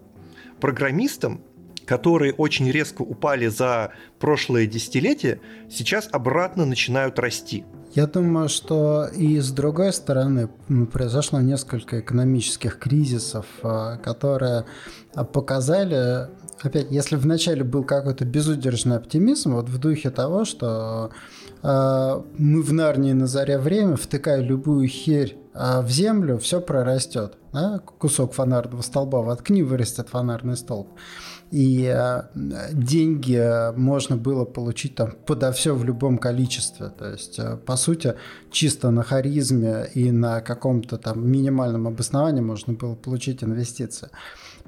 программистам, 0.62 1.42
которые 1.86 2.34
очень 2.34 2.72
резко 2.72 3.02
упали 3.02 3.48
за 3.48 3.92
прошлое 4.20 4.68
десятилетие, 4.68 5.42
сейчас 5.70 6.08
обратно 6.12 6.66
начинают 6.66 7.20
расти. 7.20 7.66
Я 7.94 8.08
думаю, 8.08 8.48
что 8.48 9.08
и 9.08 9.40
с 9.40 9.52
другой 9.52 9.92
стороны 9.92 10.48
произошло 10.94 11.42
несколько 11.42 12.00
экономических 12.00 12.80
кризисов, 12.80 13.48
э, 13.64 13.98
которые 14.02 14.66
показали, 15.34 16.30
опять, 16.62 16.88
если 16.92 17.16
вначале 17.16 17.64
был 17.64 17.84
какой-то 17.84 18.26
безудержный 18.26 18.98
оптимизм, 18.98 19.54
вот 19.54 19.70
в 19.70 19.78
духе 19.78 20.10
того, 20.10 20.46
что 20.46 21.12
а, 21.62 22.24
мы 22.38 22.62
в 22.62 22.74
Нарнии 22.74 23.14
на 23.14 23.28
заре 23.28 23.58
время, 23.58 23.96
втыкая 23.96 24.42
любую 24.42 24.88
херь 24.88 25.38
а, 25.54 25.82
в 25.82 25.90
землю, 25.90 26.38
все 26.38 26.62
прорастет. 26.62 27.38
Да? 27.52 27.80
Кусок 27.80 28.34
фонарного 28.34 28.82
столба 28.82 29.22
воткни, 29.22 29.64
вырастет 29.64 30.10
фонарный 30.10 30.56
столб. 30.56 30.90
И 31.52 31.86
а, 31.88 32.30
деньги 32.36 33.76
можно 33.76 34.16
было 34.16 34.46
получить 34.46 34.96
там 34.96 35.14
подо 35.26 35.52
все 35.52 35.76
в 35.76 35.84
любом 35.84 36.18
количестве. 36.18 36.90
То 36.90 37.10
есть, 37.10 37.40
по 37.66 37.76
сути, 37.76 38.16
чисто 38.52 38.92
на 38.92 39.04
харизме 39.04 39.88
и 39.94 40.12
на 40.12 40.42
каком-то 40.42 40.98
там 40.98 41.30
минимальном 41.30 41.88
обосновании 41.88 42.42
можно 42.42 42.74
было 42.74 42.96
получить 42.96 43.44
инвестиции. 43.44 44.10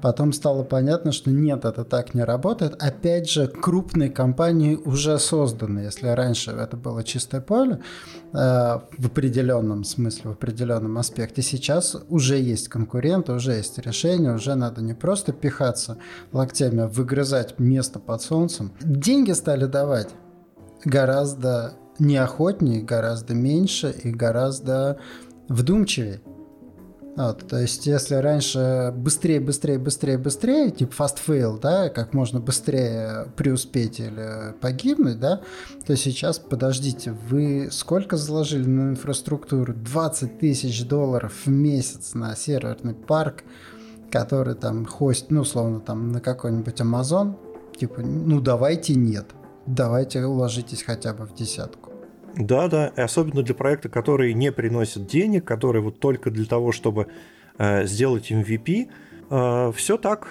Потом 0.02 0.32
стало 0.32 0.64
понятно, 0.64 1.12
что 1.12 1.30
нет, 1.30 1.64
это 1.64 1.84
так 1.84 2.12
не 2.12 2.24
работает. 2.24 2.74
Опять 2.82 3.30
же, 3.30 3.46
крупные 3.46 4.10
компании 4.10 4.74
уже 4.74 5.16
созданы. 5.20 5.78
Если 5.78 6.08
раньше 6.08 6.50
это 6.50 6.76
было 6.76 7.04
чистое 7.04 7.40
поле, 7.40 7.80
э, 8.32 8.80
в 8.98 9.06
определенном 9.06 9.84
смысле, 9.84 10.30
в 10.30 10.32
определенном 10.32 10.98
аспекте, 10.98 11.40
сейчас 11.40 11.96
уже 12.08 12.36
есть 12.36 12.68
конкуренты, 12.68 13.32
уже 13.32 13.52
есть 13.52 13.78
решения, 13.78 14.34
уже 14.34 14.56
надо 14.56 14.82
не 14.82 14.94
просто 14.94 15.32
пихаться 15.32 15.98
локтями, 16.32 16.82
а 16.82 16.88
выгрызать 16.88 17.60
место 17.60 18.00
под 18.00 18.22
солнцем. 18.22 18.72
Деньги 18.80 19.30
стали 19.30 19.66
давать 19.66 20.08
гораздо 20.84 21.74
неохотнее, 22.00 22.82
гораздо 22.82 23.34
меньше 23.34 23.94
и 24.02 24.10
гораздо 24.10 24.98
вдумчивее. 25.48 26.20
Вот, 27.14 27.46
то 27.46 27.58
есть, 27.58 27.86
если 27.86 28.14
раньше 28.14 28.92
быстрее, 28.96 29.38
быстрее, 29.38 29.78
быстрее, 29.78 30.16
быстрее, 30.16 30.70
типа 30.70 30.92
fast 31.02 31.18
fail, 31.26 31.60
да, 31.60 31.90
как 31.90 32.14
можно 32.14 32.40
быстрее 32.40 33.26
преуспеть 33.36 34.00
или 34.00 34.54
погибнуть, 34.62 35.20
да, 35.20 35.42
то 35.86 35.94
сейчас, 35.94 36.38
подождите, 36.38 37.12
вы 37.28 37.68
сколько 37.70 38.16
заложили 38.16 38.66
на 38.66 38.90
инфраструктуру? 38.92 39.74
20 39.74 40.38
тысяч 40.38 40.86
долларов 40.86 41.34
в 41.44 41.50
месяц 41.50 42.14
на 42.14 42.34
серверный 42.34 42.94
парк, 42.94 43.44
который 44.10 44.54
там 44.54 44.86
хост, 44.86 45.26
ну, 45.28 45.42
условно, 45.42 45.80
там 45.80 46.12
на 46.12 46.20
какой-нибудь 46.20 46.80
Amazon, 46.80 47.34
типа, 47.76 48.00
ну, 48.00 48.40
давайте 48.40 48.94
нет, 48.94 49.26
давайте 49.66 50.24
уложитесь 50.24 50.82
хотя 50.82 51.12
бы 51.12 51.26
в 51.26 51.34
десятку. 51.34 51.81
Да, 52.36 52.68
да, 52.68 52.88
и 52.96 53.00
особенно 53.00 53.42
для 53.42 53.54
проекта, 53.54 53.88
которые 53.88 54.32
не 54.34 54.52
приносят 54.52 55.06
денег, 55.06 55.44
которые 55.44 55.82
вот 55.82 56.00
только 56.00 56.30
для 56.30 56.46
того, 56.46 56.72
чтобы 56.72 57.08
э, 57.58 57.86
сделать 57.86 58.30
MVP, 58.30 58.88
все 59.74 59.96
так. 59.96 60.26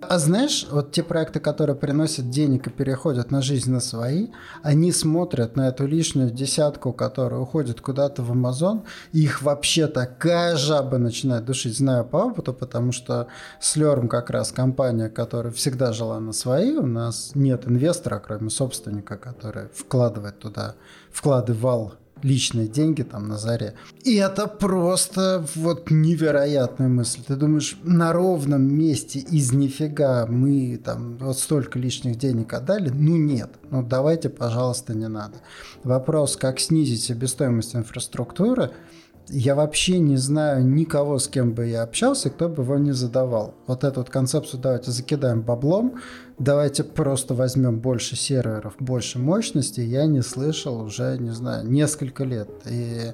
А 0.00 0.18
знаешь, 0.18 0.68
вот 0.70 0.92
те 0.92 1.02
проекты, 1.02 1.40
которые 1.40 1.74
приносят 1.74 2.30
денег 2.30 2.68
и 2.68 2.70
переходят 2.70 3.30
на 3.30 3.42
жизнь 3.42 3.72
на 3.72 3.80
свои, 3.80 4.28
они 4.62 4.92
смотрят 4.92 5.56
на 5.56 5.68
эту 5.68 5.86
лишнюю 5.86 6.30
десятку, 6.30 6.92
которая 6.92 7.40
уходит 7.40 7.80
куда-то 7.80 8.22
в 8.22 8.30
Amazon, 8.30 8.82
и 9.12 9.22
их 9.22 9.42
вообще 9.42 9.88
такая 9.88 10.56
жаба 10.56 10.98
начинает 10.98 11.44
душить. 11.44 11.76
Знаю 11.76 12.04
по 12.04 12.18
опыту, 12.18 12.52
потому 12.52 12.92
что 12.92 13.26
Slurm 13.60 14.06
как 14.06 14.30
раз 14.30 14.52
компания, 14.52 15.08
которая 15.08 15.52
всегда 15.52 15.92
жила 15.92 16.20
на 16.20 16.32
свои, 16.32 16.76
у 16.76 16.86
нас 16.86 17.32
нет 17.34 17.66
инвестора, 17.66 18.22
кроме 18.24 18.50
собственника, 18.50 19.16
который 19.16 19.68
вкладывает 19.74 20.38
туда, 20.38 20.76
вкладывал 21.10 21.94
личные 22.24 22.66
деньги 22.66 23.02
там 23.02 23.28
на 23.28 23.38
заре. 23.38 23.74
И 24.02 24.16
это 24.16 24.48
просто 24.48 25.46
вот 25.54 25.90
невероятная 25.90 26.88
мысль. 26.88 27.20
Ты 27.24 27.36
думаешь, 27.36 27.76
на 27.84 28.12
ровном 28.12 28.62
месте 28.62 29.20
из 29.20 29.52
нифига 29.52 30.26
мы 30.26 30.80
там 30.82 31.18
вот 31.18 31.38
столько 31.38 31.78
лишних 31.78 32.16
денег 32.16 32.52
отдали? 32.54 32.88
Ну 32.88 33.16
нет. 33.16 33.50
Ну 33.70 33.82
давайте, 33.82 34.30
пожалуйста, 34.30 34.94
не 34.94 35.08
надо. 35.08 35.36
Вопрос, 35.84 36.36
как 36.36 36.58
снизить 36.58 37.02
себестоимость 37.02 37.76
инфраструктуры– 37.76 38.70
я 39.28 39.54
вообще 39.54 39.98
не 39.98 40.16
знаю 40.16 40.66
никого, 40.66 41.18
с 41.18 41.28
кем 41.28 41.54
бы 41.54 41.66
я 41.66 41.82
общался, 41.82 42.30
кто 42.30 42.48
бы 42.48 42.62
его 42.62 42.76
не 42.76 42.92
задавал. 42.92 43.54
Вот 43.66 43.84
эту 43.84 44.00
вот 44.00 44.10
концепцию 44.10 44.60
давайте 44.60 44.90
закидаем 44.90 45.42
баблом, 45.42 46.00
давайте 46.38 46.84
просто 46.84 47.34
возьмем 47.34 47.80
больше 47.80 48.16
серверов, 48.16 48.74
больше 48.78 49.18
мощности, 49.18 49.80
я 49.80 50.06
не 50.06 50.22
слышал 50.22 50.80
уже, 50.80 51.16
не 51.18 51.30
знаю, 51.30 51.68
несколько 51.68 52.24
лет. 52.24 52.50
И 52.68 53.12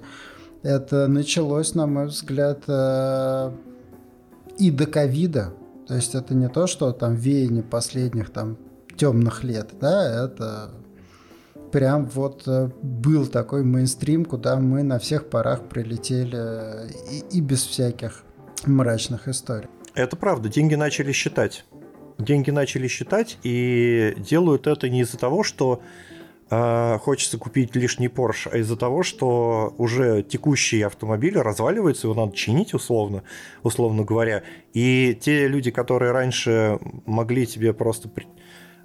это 0.62 1.06
началось, 1.06 1.74
на 1.74 1.86
мой 1.86 2.06
взгляд, 2.06 2.64
э, 2.66 3.52
и 4.58 4.70
до 4.70 4.86
ковида. 4.86 5.52
То 5.86 5.94
есть 5.94 6.14
это 6.14 6.34
не 6.34 6.48
то, 6.48 6.66
что 6.66 6.92
там 6.92 7.14
веяние 7.14 7.62
последних 7.62 8.30
там 8.30 8.58
темных 8.96 9.44
лет, 9.44 9.70
да, 9.80 10.26
это 10.26 10.70
прям 11.70 12.06
вот 12.06 12.46
э, 12.46 12.70
был 12.82 13.26
такой 13.26 13.64
мейнстрим, 13.64 14.24
куда 14.24 14.56
мы 14.56 14.82
на 14.82 14.98
всех 14.98 15.28
парах 15.30 15.68
прилетели 15.68 16.36
э, 16.36 16.88
и, 17.10 17.38
и 17.38 17.40
без 17.40 17.64
всяких 17.64 18.24
мрачных 18.66 19.28
историй. 19.28 19.68
Это 19.94 20.16
правда, 20.16 20.48
деньги 20.48 20.74
начали 20.74 21.12
считать. 21.12 21.64
Деньги 22.18 22.50
начали 22.50 22.86
считать 22.86 23.38
и 23.42 24.14
делают 24.18 24.66
это 24.66 24.88
не 24.88 25.00
из-за 25.00 25.16
того, 25.16 25.42
что 25.42 25.80
э, 26.50 26.98
хочется 26.98 27.38
купить 27.38 27.74
лишний 27.74 28.08
Porsche, 28.08 28.50
а 28.52 28.58
из-за 28.58 28.76
того, 28.76 29.02
что 29.02 29.74
уже 29.78 30.22
текущий 30.22 30.82
автомобиль 30.82 31.38
разваливается, 31.38 32.08
его 32.08 32.14
надо 32.14 32.36
чинить 32.36 32.74
условно, 32.74 33.22
условно 33.62 34.04
говоря. 34.04 34.42
И 34.74 35.18
те 35.20 35.48
люди, 35.48 35.70
которые 35.70 36.12
раньше 36.12 36.78
могли 37.06 37.46
тебе 37.46 37.72
просто 37.72 38.08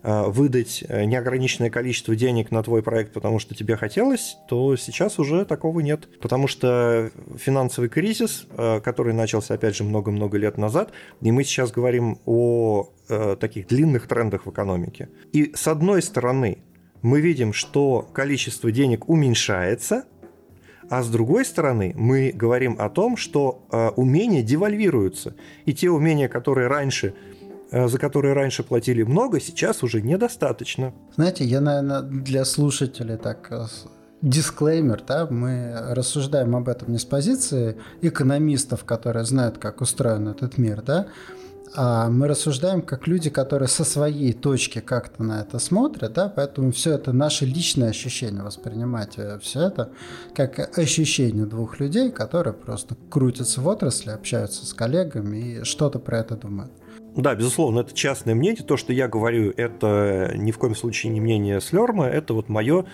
выдать 0.06 0.84
э, 0.88 1.06
неограниченное 1.06 1.72
количество 1.72 2.16
денег 2.16 2.52
на 2.52 2.62
твой 2.62 2.84
проект, 2.84 3.12
потому 3.12 3.40
что 3.40 3.56
тебе 3.56 3.76
хотелось, 3.76 4.38
то 4.48 4.76
сейчас 4.76 5.18
уже 5.18 5.46
такого 5.46 5.80
нет. 5.80 6.08
Потому 6.22 6.48
что 6.48 7.10
финансовый 7.38 7.90
кризис, 7.90 8.46
э, 8.56 8.82
который 8.82 9.14
начался, 9.14 9.56
опять 9.56 9.76
же, 9.76 9.84
много-много 9.84 10.38
лет 10.38 10.60
назад, 10.60 10.92
и 11.22 11.32
мы 11.32 11.44
сейчас 11.44 11.72
говорим 11.72 12.20
о 12.26 12.92
таких 13.40 13.68
длинных 13.68 14.08
трендах 14.08 14.48
в 14.48 14.50
экономике. 14.50 15.10
И 15.32 15.52
с 15.54 15.68
одной 15.68 16.02
стороны, 16.02 16.58
мы 17.04 17.22
видим, 17.22 17.54
что 17.54 18.02
количество 18.02 18.72
денег 18.72 19.08
уменьшается, 19.08 20.06
а 20.90 21.04
с 21.04 21.10
другой 21.10 21.46
стороны, 21.46 21.94
мы 21.96 22.32
говорим 22.34 22.78
о 22.80 22.90
том, 22.90 23.16
что 23.16 23.68
умения 23.96 24.42
девальвируются. 24.42 25.36
И 25.66 25.74
те 25.76 25.92
умения, 25.92 26.28
которые 26.28 26.68
раньше 26.68 27.14
Э, 27.14 27.35
за 27.72 27.98
которые 27.98 28.34
раньше 28.34 28.64
платили 28.64 29.04
много, 29.04 29.40
сейчас 29.40 29.84
уже 29.84 30.02
недостаточно. 30.02 30.94
Знаете, 31.16 31.46
я, 31.46 31.62
наверное, 31.62 32.02
для 32.02 32.46
слушателей 32.46 33.18
так 33.18 33.48
э, 33.52 33.66
дисклеймер, 34.22 35.04
да, 35.08 35.28
мы 35.30 35.74
рассуждаем 35.90 36.56
об 36.56 36.70
этом 36.70 36.92
не 36.92 36.98
с 36.98 37.06
позиции 37.06 37.78
экономистов, 38.02 38.84
которые 38.84 39.26
знают, 39.26 39.58
как 39.58 39.82
устроен 39.82 40.28
этот 40.28 40.58
мир, 40.58 40.82
да, 40.82 41.08
а 41.78 42.10
мы 42.10 42.28
рассуждаем 42.28 42.82
как 42.82 43.06
люди, 43.06 43.30
которые 43.30 43.68
со 43.68 43.84
своей 43.84 44.32
точки 44.32 44.80
как-то 44.80 45.24
на 45.24 45.42
это 45.42 45.60
смотрят, 45.60 46.14
да, 46.14 46.30
поэтому 46.30 46.72
все 46.72 46.94
это 46.94 47.12
наши 47.12 47.46
личные 47.46 47.90
ощущения, 47.90 48.42
воспринимать 48.42 49.18
э, 49.18 49.40
все 49.42 49.68
это 49.68 49.90
как 50.34 50.78
ощущение 50.78 51.46
двух 51.46 51.80
людей, 51.80 52.12
которые 52.12 52.54
просто 52.54 52.96
крутятся 53.10 53.62
в 53.62 53.68
отрасли, 53.68 54.12
общаются 54.12 54.66
с 54.66 54.74
коллегами 54.74 55.38
и 55.38 55.64
что-то 55.64 56.00
про 56.00 56.20
это 56.20 56.38
думают. 56.38 56.72
Да, 57.16 57.34
безусловно, 57.36 57.80
это 57.80 57.94
частное 57.94 58.36
мнение. 58.36 58.64
То, 58.64 58.78
что 58.78 58.92
я 58.94 59.08
говорю, 59.08 59.54
это 59.56 60.34
ни 60.36 60.52
в 60.52 60.58
коем 60.58 60.76
случае 60.76 61.14
не 61.14 61.22
мнение 61.22 61.62
Слерма, 61.62 62.08
это 62.08 62.34
вот 62.34 62.50
мое, 62.50 62.86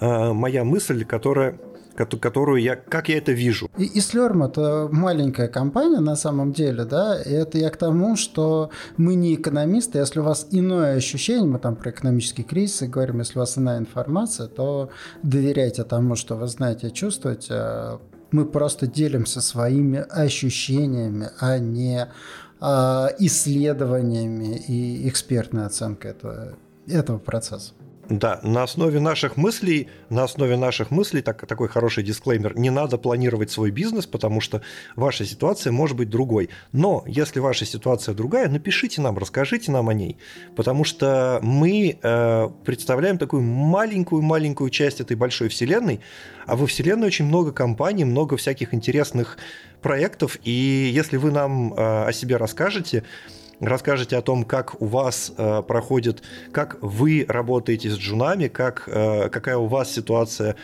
э, 0.00 0.32
моя 0.32 0.64
мысль, 0.64 1.04
которая 1.04 1.58
которую 1.94 2.62
я, 2.62 2.76
как 2.76 3.08
я 3.08 3.18
это 3.18 3.32
вижу. 3.32 3.70
И, 3.76 3.84
и 3.84 3.98
Slurm 3.98 4.46
это 4.46 4.88
маленькая 4.90 5.48
компания 5.48 6.00
на 6.00 6.16
самом 6.16 6.52
деле, 6.52 6.84
да, 6.84 7.20
и 7.20 7.30
это 7.30 7.58
я 7.58 7.70
к 7.70 7.76
тому, 7.76 8.16
что 8.16 8.70
мы 8.96 9.14
не 9.14 9.34
экономисты, 9.34 9.98
если 9.98 10.20
у 10.20 10.22
вас 10.22 10.46
иное 10.50 10.96
ощущение, 10.96 11.44
мы 11.44 11.58
там 11.58 11.76
про 11.76 11.90
экономический 11.90 12.42
кризис 12.42 12.82
и 12.82 12.86
говорим, 12.86 13.18
если 13.18 13.38
у 13.38 13.40
вас 13.40 13.58
иная 13.58 13.78
информация, 13.78 14.46
то 14.46 14.90
доверяйте 15.22 15.84
тому, 15.84 16.16
что 16.16 16.36
вы 16.36 16.46
знаете 16.46 16.90
чувствуете, 16.90 17.98
мы 18.30 18.46
просто 18.46 18.86
делимся 18.86 19.40
своими 19.40 19.98
ощущениями, 19.98 21.28
а 21.38 21.58
не 21.58 22.08
исследованиями 23.18 24.56
и 24.56 25.08
экспертной 25.08 25.66
оценкой 25.66 26.12
этого, 26.12 26.56
этого 26.86 27.18
процесса. 27.18 27.72
Да, 28.08 28.40
на 28.42 28.64
основе 28.64 28.98
наших 28.98 29.36
мыслей, 29.36 29.88
на 30.10 30.24
основе 30.24 30.56
наших 30.56 30.90
мыслей, 30.90 31.22
так, 31.22 31.46
такой 31.46 31.68
хороший 31.68 32.02
дисклеймер, 32.02 32.58
не 32.58 32.68
надо 32.68 32.98
планировать 32.98 33.52
свой 33.52 33.70
бизнес, 33.70 34.06
потому 34.06 34.40
что 34.40 34.60
ваша 34.96 35.24
ситуация 35.24 35.72
может 35.72 35.96
быть 35.96 36.10
другой. 36.10 36.50
Но 36.72 37.04
если 37.06 37.38
ваша 37.38 37.64
ситуация 37.64 38.14
другая, 38.14 38.48
напишите 38.48 39.00
нам, 39.00 39.18
расскажите 39.18 39.70
нам 39.70 39.88
о 39.88 39.94
ней, 39.94 40.18
потому 40.56 40.82
что 40.82 41.38
мы 41.42 41.96
э, 42.02 42.48
представляем 42.64 43.18
такую 43.18 43.42
маленькую-маленькую 43.42 44.70
часть 44.70 45.00
этой 45.00 45.16
большой 45.16 45.48
вселенной, 45.48 46.00
а 46.46 46.56
во 46.56 46.66
вселенной 46.66 47.06
очень 47.06 47.26
много 47.26 47.52
компаний, 47.52 48.04
много 48.04 48.36
всяких 48.36 48.74
интересных 48.74 49.38
проектов, 49.80 50.38
и 50.42 50.90
если 50.92 51.18
вы 51.18 51.30
нам 51.30 51.72
э, 51.72 52.06
о 52.06 52.12
себе 52.12 52.36
расскажете, 52.36 53.04
расскажете 53.60 54.16
о 54.16 54.22
том, 54.22 54.44
как 54.44 54.80
у 54.80 54.86
вас 54.86 55.32
э, 55.36 55.62
проходит, 55.62 56.22
как 56.52 56.78
вы 56.80 57.24
работаете 57.28 57.90
с 57.90 57.96
джунами, 57.96 58.48
как, 58.48 58.84
э, 58.86 59.28
какая 59.28 59.56
у 59.56 59.66
вас 59.66 59.92
ситуация 59.92 60.56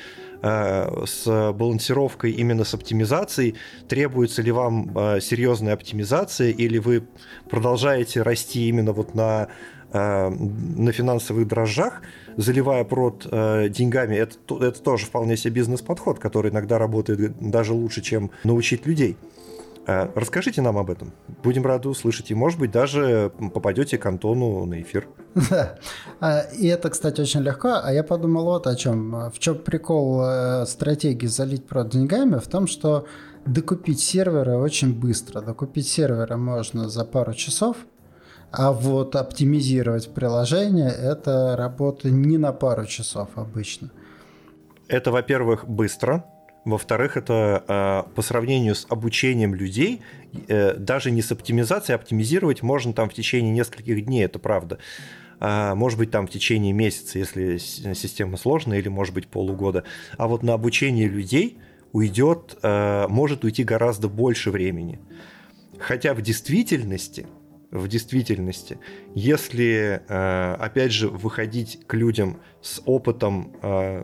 э, 0.42 1.04
с 1.06 1.52
балансировкой 1.52 2.32
именно 2.32 2.64
с 2.64 2.74
оптимизацией, 2.74 3.54
требуется 3.88 4.42
ли 4.42 4.50
вам 4.50 4.90
э, 4.96 5.20
серьезная 5.20 5.74
оптимизация, 5.74 6.50
или 6.50 6.78
вы 6.78 7.04
продолжаете 7.48 8.22
расти 8.22 8.68
именно 8.68 8.92
вот 8.92 9.14
на, 9.14 9.48
э, 9.92 10.28
на 10.28 10.92
финансовых 10.92 11.46
дрожжах, 11.46 12.02
заливая 12.36 12.84
прод 12.84 13.26
э, 13.30 13.68
деньгами, 13.68 14.16
это, 14.16 14.36
это 14.64 14.80
тоже 14.80 15.06
вполне 15.06 15.36
себе 15.36 15.54
бизнес-подход, 15.54 16.18
который 16.18 16.50
иногда 16.50 16.78
работает 16.78 17.36
даже 17.40 17.72
лучше, 17.72 18.00
чем 18.00 18.30
научить 18.44 18.86
людей. 18.86 19.16
А, 19.88 20.12
расскажите 20.14 20.60
нам 20.60 20.76
об 20.76 20.90
этом. 20.90 21.14
Будем 21.42 21.64
рады 21.64 21.88
услышать. 21.88 22.30
И, 22.30 22.34
может 22.34 22.60
быть, 22.60 22.70
даже 22.70 23.32
попадете 23.54 23.96
к 23.96 24.04
Антону 24.04 24.66
на 24.66 24.82
эфир. 24.82 25.08
Да. 25.48 25.78
И 26.58 26.66
это, 26.66 26.90
кстати, 26.90 27.22
очень 27.22 27.40
легко. 27.40 27.80
А 27.82 27.90
я 27.90 28.04
подумал 28.04 28.44
вот 28.44 28.66
о 28.66 28.76
чем. 28.76 29.30
В 29.30 29.38
чем 29.38 29.56
прикол 29.56 30.20
э, 30.22 30.66
стратегии 30.66 31.26
залить 31.26 31.66
прод 31.66 31.88
деньгами? 31.88 32.38
В 32.38 32.46
том, 32.48 32.66
что 32.66 33.06
докупить 33.46 34.00
серверы 34.00 34.58
очень 34.58 34.92
быстро. 34.92 35.40
Докупить 35.40 35.88
серверы 35.88 36.36
можно 36.36 36.90
за 36.90 37.06
пару 37.06 37.32
часов. 37.32 37.78
А 38.50 38.72
вот 38.72 39.16
оптимизировать 39.16 40.12
приложение– 40.12 40.90
это 41.02 41.56
работа 41.56 42.10
не 42.10 42.36
на 42.36 42.52
пару 42.52 42.84
часов 42.84 43.30
обычно. 43.36 43.90
Это, 44.86 45.10
во-первых, 45.12 45.66
быстро– 45.66 46.26
во-вторых, 46.64 47.16
это 47.16 47.64
э, 47.66 48.14
по 48.14 48.22
сравнению 48.22 48.74
с 48.74 48.86
обучением 48.88 49.54
людей, 49.54 50.02
э, 50.48 50.74
даже 50.74 51.10
не 51.10 51.22
с 51.22 51.32
оптимизацией, 51.32 51.96
оптимизировать 51.96 52.62
можно 52.62 52.92
там 52.92 53.08
в 53.08 53.14
течение 53.14 53.52
нескольких 53.52 54.04
дней, 54.04 54.24
это 54.24 54.38
правда. 54.38 54.78
А, 55.40 55.74
может 55.74 55.98
быть, 55.98 56.10
там 56.10 56.26
в 56.26 56.30
течение 56.30 56.72
месяца, 56.72 57.18
если 57.18 57.58
система 57.58 58.36
сложная, 58.36 58.78
или, 58.78 58.88
может 58.88 59.14
быть, 59.14 59.28
полугода. 59.28 59.84
А 60.16 60.26
вот 60.26 60.42
на 60.42 60.54
обучение 60.54 61.08
людей 61.08 61.58
уйдет, 61.92 62.58
э, 62.62 63.06
может 63.08 63.44
уйти 63.44 63.64
гораздо 63.64 64.08
больше 64.08 64.50
времени. 64.50 65.00
Хотя 65.78 66.12
в 66.12 66.22
действительности, 66.22 67.26
в 67.70 67.86
действительности, 67.86 68.78
если, 69.14 70.02
опять 70.08 70.90
же, 70.90 71.08
выходить 71.08 71.80
к 71.86 71.94
людям 71.94 72.40
с 72.62 72.82
опытом, 72.84 73.52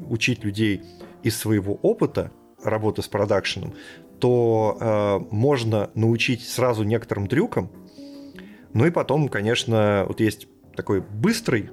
учить 0.09 0.45
людей 0.45 0.83
из 1.25 1.37
своего 1.37 1.75
опыта, 1.83 2.31
работы 2.65 3.03
с 3.03 3.09
продакшеном, 3.09 3.75
то 4.19 4.79
э, 4.81 5.35
можно 5.35 5.91
научить 5.95 6.43
сразу 6.47 6.83
некоторым 6.83 7.27
трюкам. 7.27 7.71
Ну 8.73 8.87
и 8.87 8.91
потом, 8.91 9.29
конечно, 9.29 10.05
вот 10.09 10.21
есть 10.21 10.49
такой 10.75 11.01
быстрый 11.01 11.71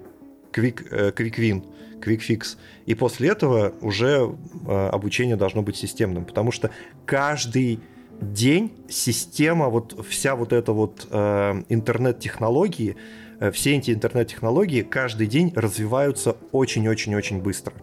quick, 0.51 0.85
э, 0.91 1.11
quick 1.11 1.35
win, 1.37 1.65
quick 1.99 2.21
fix. 2.27 2.57
И 2.85 2.95
после 2.95 3.29
этого 3.29 3.73
уже 3.81 4.35
э, 4.67 4.87
обучение 4.89 5.35
должно 5.35 5.61
быть 5.61 5.77
системным, 5.77 6.25
потому 6.25 6.51
что 6.51 6.71
каждый 7.05 7.79
день 8.21 8.71
система, 8.87 9.69
вот 9.69 10.05
вся 10.07 10.35
вот 10.35 10.53
эта 10.53 10.73
вот 10.73 11.07
э, 11.09 11.63
интернет-технологии, 11.69 12.95
э, 13.39 13.51
все 13.51 13.75
эти 13.77 13.91
интернет-технологии 13.91 14.81
каждый 14.81 15.27
день 15.27 15.51
развиваются 15.55 16.37
очень-очень-очень 16.51 17.41
быстро. 17.41 17.73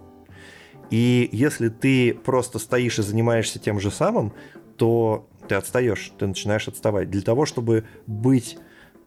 И 0.91 1.29
если 1.33 1.69
ты 1.69 2.15
просто 2.15 2.59
стоишь 2.59 2.99
и 2.99 3.03
занимаешься 3.03 3.59
тем 3.59 3.79
же 3.81 3.91
самым, 3.91 4.33
то 4.77 5.29
ты 5.49 5.55
отстаешь, 5.55 6.13
ты 6.19 6.27
начинаешь 6.27 6.69
отставать. 6.69 7.11
Для 7.11 7.23
того, 7.23 7.47
чтобы 7.47 7.85
быть 8.07 8.59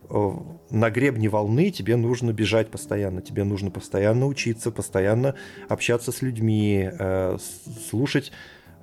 э, 0.09 0.31
на 0.69 0.89
гребне 0.89 1.29
волны 1.29 1.71
тебе 1.71 1.95
нужно 1.95 2.33
бежать 2.33 2.69
постоянно, 2.69 3.21
тебе 3.21 3.43
нужно 3.43 3.71
постоянно 3.71 4.27
учиться, 4.27 4.71
постоянно 4.71 5.35
общаться 5.69 6.11
с 6.11 6.21
людьми, 6.21 6.89
э, 6.91 7.37
слушать, 7.89 8.31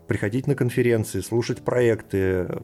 приходить 0.07 0.47
на 0.47 0.55
конференции, 0.55 1.21
слушать 1.21 1.61
проекты, 1.61 2.63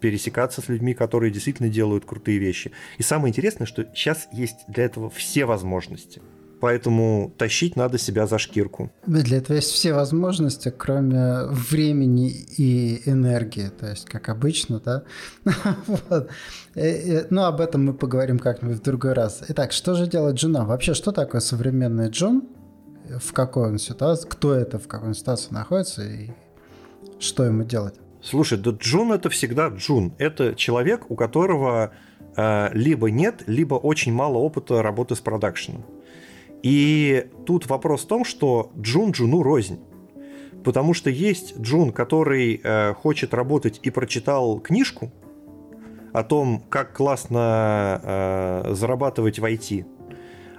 пересекаться 0.00 0.60
с 0.60 0.68
людьми, 0.68 0.92
которые 0.92 1.32
действительно 1.32 1.70
делают 1.70 2.04
крутые 2.04 2.38
вещи. 2.38 2.72
И 2.98 3.02
самое 3.02 3.30
интересное, 3.30 3.66
что 3.66 3.84
сейчас 3.94 4.28
есть 4.30 4.58
для 4.68 4.84
этого 4.84 5.08
все 5.08 5.46
возможности– 5.46 6.20
Поэтому 6.60 7.34
тащить 7.36 7.76
надо 7.76 7.98
себя 7.98 8.26
за 8.26 8.38
шкирку. 8.38 8.90
Для 9.06 9.38
этого 9.38 9.56
есть 9.56 9.70
все 9.70 9.92
возможности, 9.92 10.72
кроме 10.76 11.44
времени 11.48 12.30
и 12.30 13.02
энергии. 13.08 13.68
То 13.68 13.90
есть, 13.90 14.06
как 14.06 14.30
обычно, 14.30 14.80
да? 14.80 15.02
вот. 15.86 16.30
Ну, 17.30 17.42
об 17.44 17.60
этом 17.60 17.84
мы 17.84 17.94
поговорим 17.94 18.38
как-нибудь 18.38 18.78
в 18.78 18.82
другой 18.82 19.12
раз. 19.12 19.42
Итак, 19.48 19.72
что 19.72 19.94
же 19.94 20.06
делать 20.06 20.36
Джуна? 20.36 20.64
Вообще, 20.64 20.94
что 20.94 21.12
такое 21.12 21.40
современный 21.40 22.08
Джун? 22.08 22.44
В 23.20 23.32
какой 23.32 23.68
он 23.68 23.78
ситуации? 23.78 24.26
Кто 24.28 24.54
это, 24.54 24.78
в 24.78 24.88
какой 24.88 25.14
ситуации 25.14 25.52
находится? 25.52 26.02
И 26.04 26.30
что 27.18 27.44
ему 27.44 27.64
делать? 27.64 27.94
Слушай, 28.22 28.58
да 28.58 28.70
Джун 28.70 29.12
это 29.12 29.28
всегда 29.28 29.68
Джун. 29.68 30.14
Это 30.18 30.54
человек, 30.54 31.10
у 31.10 31.16
которого 31.16 31.92
э, 32.36 32.70
либо 32.72 33.10
нет, 33.10 33.44
либо 33.46 33.74
очень 33.74 34.12
мало 34.12 34.38
опыта 34.38 34.82
работы 34.82 35.14
с 35.14 35.20
продакшеном. 35.20 35.84
И 36.66 37.28
тут 37.46 37.68
вопрос 37.68 38.02
в 38.02 38.08
том, 38.08 38.24
что 38.24 38.72
Джун 38.76 39.12
Джуну 39.12 39.44
рознь. 39.44 39.78
Потому 40.64 40.94
что 40.94 41.10
есть 41.10 41.56
Джун, 41.60 41.92
который 41.92 42.60
э, 42.60 42.92
хочет 42.94 43.34
работать 43.34 43.78
и 43.84 43.90
прочитал 43.90 44.58
книжку 44.58 45.12
о 46.12 46.24
том, 46.24 46.64
как 46.68 46.92
классно 46.92 48.00
э, 48.02 48.74
зарабатывать 48.74 49.38
в 49.38 49.44
IT. 49.44 49.86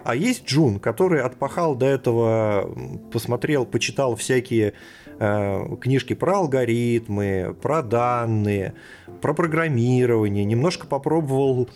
А 0.05 0.15
есть 0.15 0.45
Джун, 0.45 0.79
который 0.79 1.21
отпахал 1.21 1.75
до 1.75 1.87
этого, 1.87 2.73
посмотрел, 3.11 3.65
почитал 3.65 4.15
всякие 4.15 4.75
э, 5.19 5.75
книжки 5.81 6.13
про 6.13 6.37
алгоритмы, 6.37 7.53
про 7.61 7.81
данные, 7.83 8.75
про 9.19 9.33
программирование, 9.33 10.45
немножко 10.45 10.87
попробовал 10.87 11.67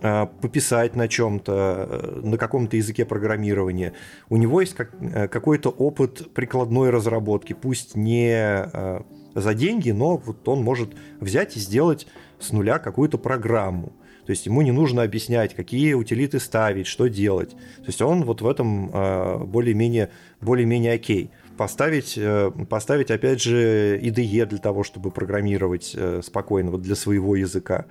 пописать 0.00 0.94
на 0.96 1.08
чем-то, 1.08 1.88
э, 1.90 2.20
на 2.22 2.38
каком-то 2.38 2.76
языке 2.76 3.04
программирования. 3.04 3.94
У 4.28 4.36
него 4.36 4.60
есть 4.60 4.74
как, 4.74 4.90
э, 5.00 5.28
какой-то 5.28 5.70
опыт 5.70 6.32
прикладной 6.34 6.90
разработки, 6.90 7.52
пусть 7.52 7.96
не 7.96 8.70
за 9.34 9.54
деньги, 9.54 9.90
но 9.90 10.16
вот 10.16 10.48
он 10.48 10.62
может 10.62 10.90
взять 11.20 11.56
и 11.56 11.60
сделать 11.60 12.06
с 12.38 12.52
нуля 12.52 12.78
какую-то 12.78 13.18
программу. 13.18 13.92
То 14.26 14.30
есть 14.30 14.46
ему 14.46 14.62
не 14.62 14.72
нужно 14.72 15.02
объяснять, 15.02 15.54
какие 15.54 15.94
утилиты 15.94 16.38
ставить, 16.38 16.86
что 16.86 17.08
делать. 17.08 17.50
То 17.50 17.86
есть 17.86 18.02
он 18.02 18.24
вот 18.24 18.42
в 18.42 18.46
этом 18.48 18.88
более-менее 19.46 20.10
более-менее 20.40 20.94
окей. 20.94 21.30
Поставить, 21.56 22.18
поставить, 22.68 23.10
опять 23.10 23.40
же, 23.40 23.98
IDE 24.02 24.46
для 24.46 24.58
того, 24.58 24.84
чтобы 24.84 25.10
программировать 25.10 25.96
спокойно, 26.22 26.70
вот 26.72 26.82
для 26.82 26.94
своего 26.94 27.36
языка. 27.36 27.86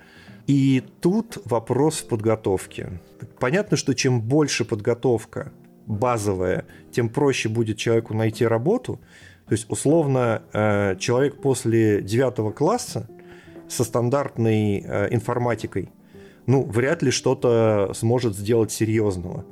И 0.48 0.82
тут 1.02 1.40
вопрос 1.44 2.00
в 2.00 2.08
подготовке. 2.08 3.02
Понятно, 3.40 3.76
что 3.76 3.94
чем 3.94 4.22
больше 4.22 4.64
подготовка 4.64 5.52
базовая, 5.86 6.66
тем 6.92 7.10
проще 7.10 7.50
будет 7.50 7.78
человеку 7.78 8.14
найти 8.14 8.46
работу. 8.46 9.00
То 9.48 9.54
есть, 9.54 9.70
условно, 9.70 10.44
э, 10.54 10.96
человек 11.00 11.42
после 11.42 12.02
девятого 12.02 12.52
класса 12.52 13.10
со 13.70 13.84
стандартной 13.84 14.84
э, 14.86 15.08
информатикой, 15.14 15.90
ну, 16.46 16.64
вряд 16.64 17.04
ли 17.04 17.12
что-то 17.12 17.92
сможет 17.94 18.36
сделать 18.36 18.72
серьезного. 18.72 19.46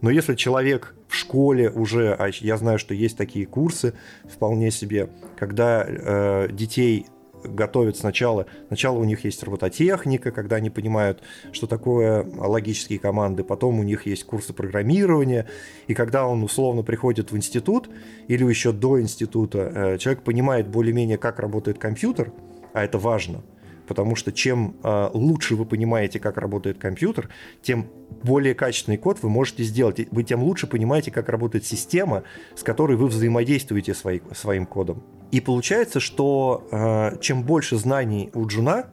Но 0.00 0.10
если 0.10 0.34
человек 0.34 0.94
в 1.08 1.14
школе 1.14 1.70
уже, 1.70 2.14
а 2.14 2.28
я 2.40 2.56
знаю, 2.56 2.78
что 2.78 2.94
есть 2.94 3.16
такие 3.16 3.46
курсы 3.46 3.94
вполне 4.24 4.70
себе, 4.70 5.08
когда 5.36 5.84
э, 5.86 6.48
детей 6.50 7.06
готовят 7.44 7.96
сначала. 7.96 8.46
Сначала 8.68 8.98
у 8.98 9.04
них 9.04 9.24
есть 9.24 9.42
робототехника, 9.42 10.30
когда 10.30 10.56
они 10.56 10.70
понимают, 10.70 11.22
что 11.52 11.66
такое 11.66 12.26
логические 12.36 12.98
команды. 12.98 13.44
Потом 13.44 13.78
у 13.78 13.82
них 13.82 14.06
есть 14.06 14.24
курсы 14.24 14.52
программирования. 14.52 15.46
И 15.86 15.94
когда 15.94 16.26
он 16.26 16.42
условно 16.42 16.82
приходит 16.82 17.32
в 17.32 17.36
институт 17.36 17.88
или 18.28 18.44
еще 18.44 18.72
до 18.72 19.00
института, 19.00 19.72
э, 19.74 19.98
человек 19.98 20.22
понимает 20.22 20.68
более-менее, 20.68 21.18
как 21.18 21.38
работает 21.38 21.78
компьютер, 21.78 22.32
а 22.72 22.84
это 22.84 22.98
важно– 22.98 23.42
потому 23.86 24.16
что 24.16 24.32
чем 24.32 24.76
э, 24.82 25.10
лучше 25.12 25.56
вы 25.56 25.64
понимаете, 25.64 26.18
как 26.18 26.38
работает 26.38 26.78
компьютер, 26.78 27.28
тем 27.62 27.86
более 28.22 28.54
качественный 28.54 28.98
код 28.98 29.18
вы 29.22 29.28
можете 29.28 29.62
сделать. 29.62 30.06
Вы 30.10 30.24
тем 30.24 30.42
лучше 30.42 30.66
понимаете, 30.66 31.10
как 31.10 31.28
работает 31.28 31.64
система, 31.64 32.24
с 32.54 32.62
которой 32.62 32.96
вы 32.96 33.06
взаимодействуете 33.06 33.94
свои, 33.94 34.20
своим 34.34 34.66
кодом. 34.66 35.02
И 35.34 35.40
получается, 35.40 35.98
что 35.98 36.68
э, 36.70 37.18
чем 37.20 37.42
больше 37.42 37.76
знаний 37.76 38.30
у 38.34 38.46
Джуна, 38.46 38.92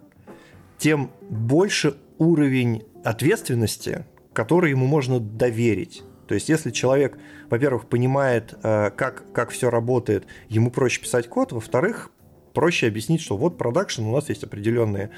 тем 0.79 1.11
больше 1.29 1.97
уровень 2.17 2.83
ответственности, 3.03 4.05
который 4.33 4.71
ему 4.71 4.87
можно 4.87 5.19
доверить. 5.19 6.01
То 6.25 6.33
есть, 6.33 6.49
если 6.49 6.71
человек, 6.71 7.19
во-первых, 7.51 7.85
понимает, 7.85 8.55
э, 8.63 8.89
как, 8.89 9.31
как 9.33 9.51
все 9.51 9.69
работает, 9.69 10.25
ему 10.49 10.71
проще 10.71 10.99
писать 10.99 11.29
код, 11.29 11.51
во-вторых, 11.51 12.09
проще 12.55 12.87
объяснить, 12.87 13.21
что 13.21 13.37
вот 13.37 13.59
продакшн, 13.59 14.01
у 14.01 14.11
нас 14.11 14.27
есть 14.29 14.43
определенные, 14.43 15.11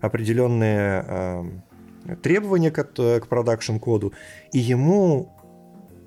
определенные 0.00 1.04
э, 1.06 2.14
требования 2.22 2.70
к, 2.70 2.82
к 2.84 3.26
продакшн-коду, 3.26 4.14
и 4.54 4.58
ему 4.58 5.30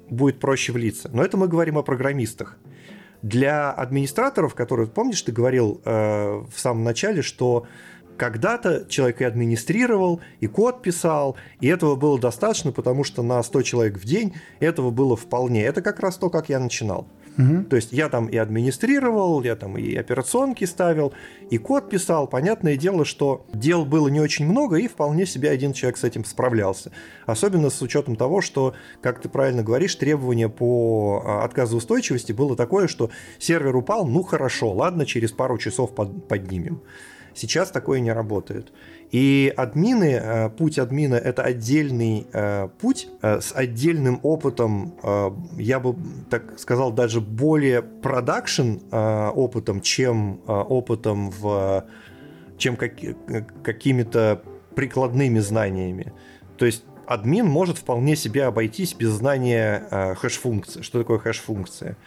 будет 0.09 0.39
проще 0.39 0.71
влиться. 0.71 1.11
Но 1.13 1.23
это 1.23 1.37
мы 1.37 1.47
говорим 1.47 1.77
о 1.77 1.83
программистах. 1.83 2.57
Для 3.23 3.71
администраторов, 3.71 4.53
которые, 4.53 4.87
помнишь, 4.87 5.21
ты 5.21 5.31
говорил 5.31 5.81
э, 5.85 6.43
в 6.53 6.59
самом 6.59 6.83
начале, 6.83 7.21
что 7.21 7.65
когда-то 8.17 8.85
человек 8.89 9.21
и 9.21 9.23
администрировал, 9.23 10.21
и 10.41 10.47
код 10.47 10.81
писал, 10.81 11.37
и 11.61 11.67
этого 11.67 11.95
было 11.95 12.19
достаточно, 12.19 12.71
потому 12.71 13.03
что 13.03 13.23
на 13.23 13.41
100 13.41 13.61
человек 13.63 13.97
в 13.97 14.03
день 14.03 14.35
этого 14.59 14.91
было 14.91 15.15
вполне. 15.15 15.63
Это 15.63 15.81
как 15.81 16.01
раз 16.01 16.17
то, 16.17 16.29
как 16.29 16.49
я 16.49 16.59
начинал. 16.59 17.07
Угу. 17.37 17.63
То 17.65 17.75
есть 17.75 17.91
я 17.91 18.09
там 18.09 18.27
и 18.27 18.37
администрировал, 18.37 19.41
я 19.43 19.55
там 19.55 19.77
и 19.77 19.95
операционки 19.95 20.65
ставил, 20.65 21.13
и 21.49 21.57
код 21.57 21.89
писал. 21.89 22.27
Понятное 22.27 22.77
дело, 22.77 23.05
что 23.05 23.45
дел 23.53 23.85
было 23.85 24.07
не 24.07 24.19
очень 24.19 24.45
много, 24.45 24.77
и 24.77 24.87
вполне 24.87 25.25
себе 25.25 25.49
один 25.49 25.73
человек 25.73 25.97
с 25.97 26.03
этим 26.03 26.25
справлялся. 26.25 26.91
Особенно 27.25 27.69
с 27.69 27.81
учетом 27.81 28.15
того, 28.15 28.41
что, 28.41 28.75
как 29.01 29.21
ты 29.21 29.29
правильно 29.29 29.63
говоришь, 29.63 29.95
требование 29.95 30.49
по 30.49 31.23
а, 31.25 31.43
отказоустойчивости 31.43 32.31
было 32.31 32.55
такое, 32.55 32.87
что 32.87 33.09
сервер 33.39 33.75
упал, 33.75 34.05
ну 34.05 34.23
хорошо, 34.23 34.71
ладно, 34.71 35.05
через 35.05 35.31
пару 35.31 35.57
часов 35.57 35.95
под, 35.95 36.27
поднимем. 36.27 36.81
Сейчас 37.35 37.71
такое 37.71 37.99
не 37.99 38.11
работает. 38.11 38.71
И 39.13 39.53
админы, 39.55 40.19
э, 40.19 40.49
путь 40.49 40.79
админа— 40.79 41.13
это 41.29 41.43
отдельный 41.43 42.25
э, 42.33 42.67
путь 42.81 43.07
э, 43.21 43.41
с 43.41 43.55
отдельным 43.55 44.19
опытом, 44.23 44.95
я 45.55 45.79
бы 45.79 45.95
так 46.31 46.57
сказал, 46.57 46.91
даже 46.91 47.21
более 47.21 47.83
продакшн 47.83 48.79
опытом, 48.91 49.81
чем 49.81 50.41
опытом 50.47 51.29
в 51.29 51.85
чем 52.57 52.75
как, 52.75 52.93
какими-то 53.63 54.41
прикладными 54.75 55.39
знаниями. 55.39 56.11
То 56.57 56.65
есть 56.65 56.83
админ 57.05 57.45
может 57.45 57.77
вполне 57.77 58.15
себе 58.15 58.45
обойтись 58.45 58.95
без 58.95 59.09
знания 59.09 60.15
хэш-функции. 60.15 60.81
Что 60.81 60.99
такое 60.99 61.19
хэш-функция? 61.19 61.97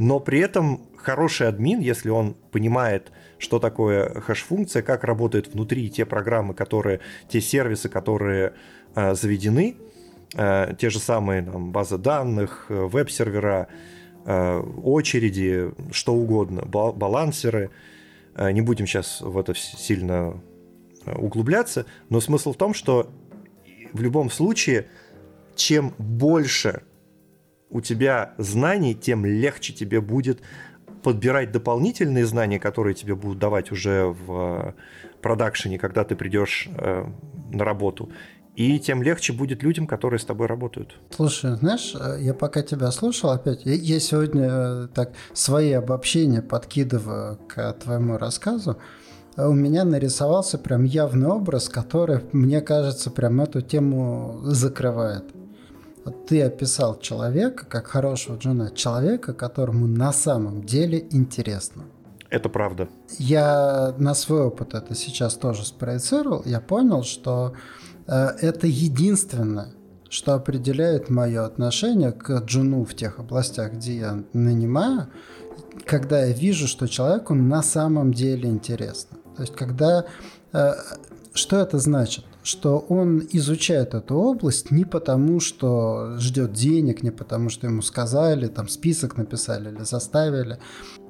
но 0.00 0.18
при 0.18 0.40
этом 0.40 0.80
хороший 0.96 1.46
админ, 1.48 1.80
если 1.80 2.08
он 2.08 2.34
понимает, 2.50 3.12
что 3.40 3.58
такое 3.58 4.20
хэш-функция, 4.20 4.82
как 4.82 5.02
работают 5.02 5.48
внутри 5.48 5.90
те 5.90 6.04
программы, 6.04 6.54
которые, 6.54 7.00
те 7.28 7.40
сервисы, 7.40 7.88
которые 7.88 8.52
э, 8.94 9.14
заведены, 9.14 9.76
э, 10.36 10.74
те 10.78 10.90
же 10.90 11.00
самые 11.00 11.42
там, 11.42 11.72
базы 11.72 11.98
данных, 11.98 12.66
э, 12.68 12.74
веб-сервера, 12.74 13.68
э, 14.26 14.58
очереди, 14.82 15.72
что 15.90 16.14
угодно, 16.14 16.62
балансеры. 16.66 17.70
Э, 18.36 18.52
не 18.52 18.60
будем 18.60 18.86
сейчас 18.86 19.22
в 19.22 19.38
это 19.38 19.54
сильно 19.54 20.40
э, 21.06 21.16
углубляться, 21.16 21.86
но 22.10 22.20
смысл 22.20 22.52
в 22.52 22.56
том, 22.56 22.74
что 22.74 23.10
в 23.92 24.02
любом 24.02 24.30
случае, 24.30 24.86
чем 25.56 25.94
больше 25.98 26.82
у 27.70 27.80
тебя 27.80 28.34
знаний, 28.36 28.94
тем 28.94 29.24
легче 29.24 29.72
тебе 29.72 30.00
будет 30.00 30.42
подбирать 31.02 31.52
дополнительные 31.52 32.26
знания, 32.26 32.58
которые 32.58 32.94
тебе 32.94 33.14
будут 33.14 33.38
давать 33.38 33.72
уже 33.72 34.06
в 34.06 34.32
э, 34.32 34.72
продакшене, 35.20 35.78
когда 35.78 36.04
ты 36.04 36.16
придешь 36.16 36.68
э, 36.76 37.06
на 37.52 37.64
работу. 37.64 38.10
и 38.56 38.78
тем 38.78 39.02
легче 39.02 39.32
будет 39.32 39.62
людям, 39.62 39.86
которые 39.86 40.18
с 40.18 40.24
тобой 40.24 40.46
работают. 40.46 40.98
Слушай, 41.10 41.56
знаешь, 41.56 41.94
э, 41.98 42.18
я 42.20 42.34
пока 42.34 42.62
тебя 42.62 42.90
слушал 42.90 43.30
опять, 43.30 43.62
я 43.64 44.00
сегодня 44.00 44.88
так 44.88 45.12
свои 45.32 45.72
обобщения 45.72 46.42
подкидываю 46.42 47.38
к 47.48 47.72
твоему 47.74 48.18
рассказу, 48.18 48.76
у 49.36 49.52
меня 49.52 49.84
нарисовался 49.84 50.58
прям 50.58 50.84
явный 50.84 51.28
образ, 51.28 51.68
который, 51.68 52.20
мне 52.32 52.60
кажется, 52.60 53.10
прям 53.10 53.40
эту 53.40 53.62
тему 53.62 54.40
закрывает. 54.42 55.24
Вот 56.04 56.26
ты 56.26 56.42
описал 56.42 56.98
человека 56.98 57.66
как 57.66 57.86
хорошего 57.86 58.36
джуна, 58.36 58.70
человека, 58.70 59.34
которому 59.34 59.86
на 59.86 60.12
самом 60.12 60.64
деле 60.64 61.06
интересно. 61.10 61.84
Это 62.30 62.48
правда. 62.48 62.88
Я 63.18 63.94
на 63.98 64.14
свой 64.14 64.42
опыт 64.42 64.74
это 64.74 64.94
сейчас 64.94 65.34
тоже 65.34 65.66
спроецировал. 65.66 66.42
Я 66.46 66.60
понял, 66.60 67.02
что 67.02 67.54
э, 68.06 68.28
это 68.40 68.66
единственное, 68.68 69.74
что 70.08 70.34
определяет 70.34 71.10
мое 71.10 71.44
отношение 71.44 72.12
к 72.12 72.30
джуну 72.44 72.84
в 72.84 72.94
тех 72.94 73.18
областях, 73.18 73.74
где 73.74 73.96
я 73.96 74.24
нанимаю, 74.32 75.08
когда 75.84 76.24
я 76.24 76.32
вижу, 76.32 76.68
что 76.68 76.86
человеку 76.86 77.34
на 77.34 77.62
самом 77.62 78.12
деле 78.14 78.48
интересно. 78.48 79.18
То 79.36 79.42
есть, 79.42 79.54
когда... 79.54 80.06
Э, 80.52 80.74
что 81.32 81.58
это 81.58 81.78
значит? 81.78 82.24
Что 82.42 82.78
он 82.88 83.26
изучает 83.32 83.94
эту 83.94 84.14
область 84.14 84.70
не 84.70 84.84
потому, 84.84 85.40
что 85.40 86.16
ждет 86.18 86.52
денег, 86.52 87.02
не 87.02 87.10
потому, 87.10 87.50
что 87.50 87.66
ему 87.66 87.82
сказали, 87.82 88.46
там 88.46 88.68
список 88.68 89.16
написали 89.16 89.70
или 89.74 89.84
заставили, 89.84 90.58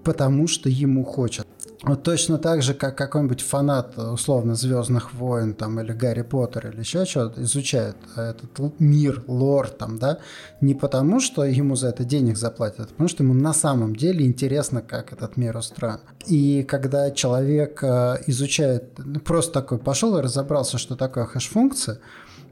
потому 0.04 0.46
что 0.46 0.68
ему 0.68 1.04
хочется. 1.04 1.46
Вот 1.82 2.02
точно 2.02 2.36
так 2.36 2.62
же, 2.62 2.74
как 2.74 2.98
какой-нибудь 2.98 3.40
фанат, 3.40 3.96
условно, 3.96 4.54
Звездных 4.54 5.14
войн 5.14 5.54
там, 5.54 5.80
или 5.80 5.92
Гарри 5.92 6.20
Поттер 6.20 6.68
или 6.68 6.80
еще 6.80 7.06
что-то, 7.06 7.42
изучает 7.42 7.96
этот 8.16 8.78
мир, 8.78 9.24
лор 9.26 9.68
там, 9.68 9.98
да, 9.98 10.18
не 10.60 10.74
потому, 10.74 11.20
что 11.20 11.42
ему 11.42 11.76
за 11.76 11.88
это 11.88 12.04
денег 12.04 12.36
заплатят, 12.36 12.80
а 12.80 12.86
потому 12.86 13.08
что 13.08 13.22
ему 13.22 13.32
на 13.32 13.54
самом 13.54 13.96
деле 13.96 14.26
интересно, 14.26 14.82
как 14.82 15.14
этот 15.14 15.38
мир 15.38 15.56
устроен. 15.56 16.00
И 16.26 16.64
когда 16.64 17.10
человек 17.12 17.82
э, 17.82 18.18
изучает, 18.26 19.00
просто 19.24 19.52
такой 19.54 19.78
пошел 19.78 20.18
и 20.18 20.22
разобрался, 20.22 20.76
что 20.76 20.96
такое 20.96 21.24
хэш-функция, 21.24 21.98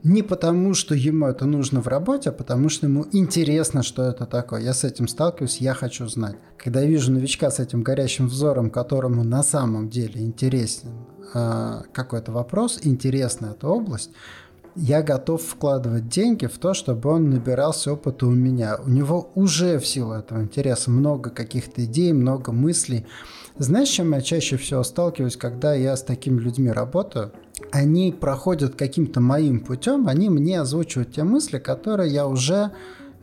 не 0.05 0.23
потому, 0.23 0.75
что 0.75 0.95
ему 0.95 1.27
это 1.27 1.45
нужно 1.45 1.81
в 1.81 1.89
работе, 1.89 2.31
а 2.31 2.33
потому 2.33 2.69
что 2.69 2.87
ему 2.87 3.07
интересно, 3.13 3.83
что 3.83 4.05
это 4.05 4.27
такое. 4.27 4.63
Я 4.63 4.75
с 4.75 4.85
этим 4.85 5.09
сталкиваюсь, 5.09 5.59
я 5.59 5.75
хочу 5.75 6.07
знать. 6.07 6.37
Когда 6.57 6.85
вижу 6.85 7.13
новичка 7.13 7.51
с 7.51 7.59
этим 7.59 7.83
горящим 7.83 8.29
взором, 8.29 8.71
которому 8.71 9.25
на 9.25 9.43
самом 9.43 9.89
деле 9.89 10.21
интересен 10.21 10.91
э, 11.35 11.83
какой-то 11.93 12.33
вопрос, 12.33 12.81
интересна 12.83 13.55
эта 13.57 13.69
область, 13.69 14.11
я 14.77 15.03
готов 15.03 15.43
вкладывать 15.43 16.09
деньги 16.09 16.47
в 16.47 16.57
то, 16.59 16.73
чтобы 16.73 17.11
он 17.11 17.31
набирался 17.31 17.93
опыта 17.93 18.27
у 18.27 18.31
меня. 18.31 18.79
У 18.85 18.89
него 18.89 19.33
уже 19.35 19.81
в 19.81 19.87
силу 19.87 20.13
этого 20.13 20.41
интереса 20.41 20.93
много 20.93 21.31
каких-то 21.31 21.85
идей, 21.85 22.13
много 22.13 22.53
мыслей. 22.53 23.05
Знаешь, 23.57 23.89
чем 23.89 24.13
я 24.15 24.21
чаще 24.21 24.57
всего 24.57 24.85
сталкиваюсь, 24.85 25.37
когда 25.37 25.75
я 25.75 25.97
с 25.97 26.05
такими 26.05 26.39
людьми 26.39 26.71
работаю? 26.71 27.33
Они 27.73 28.13
проходят 28.13 28.75
каким-то 28.75 29.21
моим 29.21 29.61
путем, 29.61 30.09
они 30.09 30.29
мне 30.29 30.61
озвучивают 30.61 31.13
те 31.13 31.23
мысли, 31.23 31.59
которые 31.59 32.13
я 32.13 32.27
уже 32.27 32.71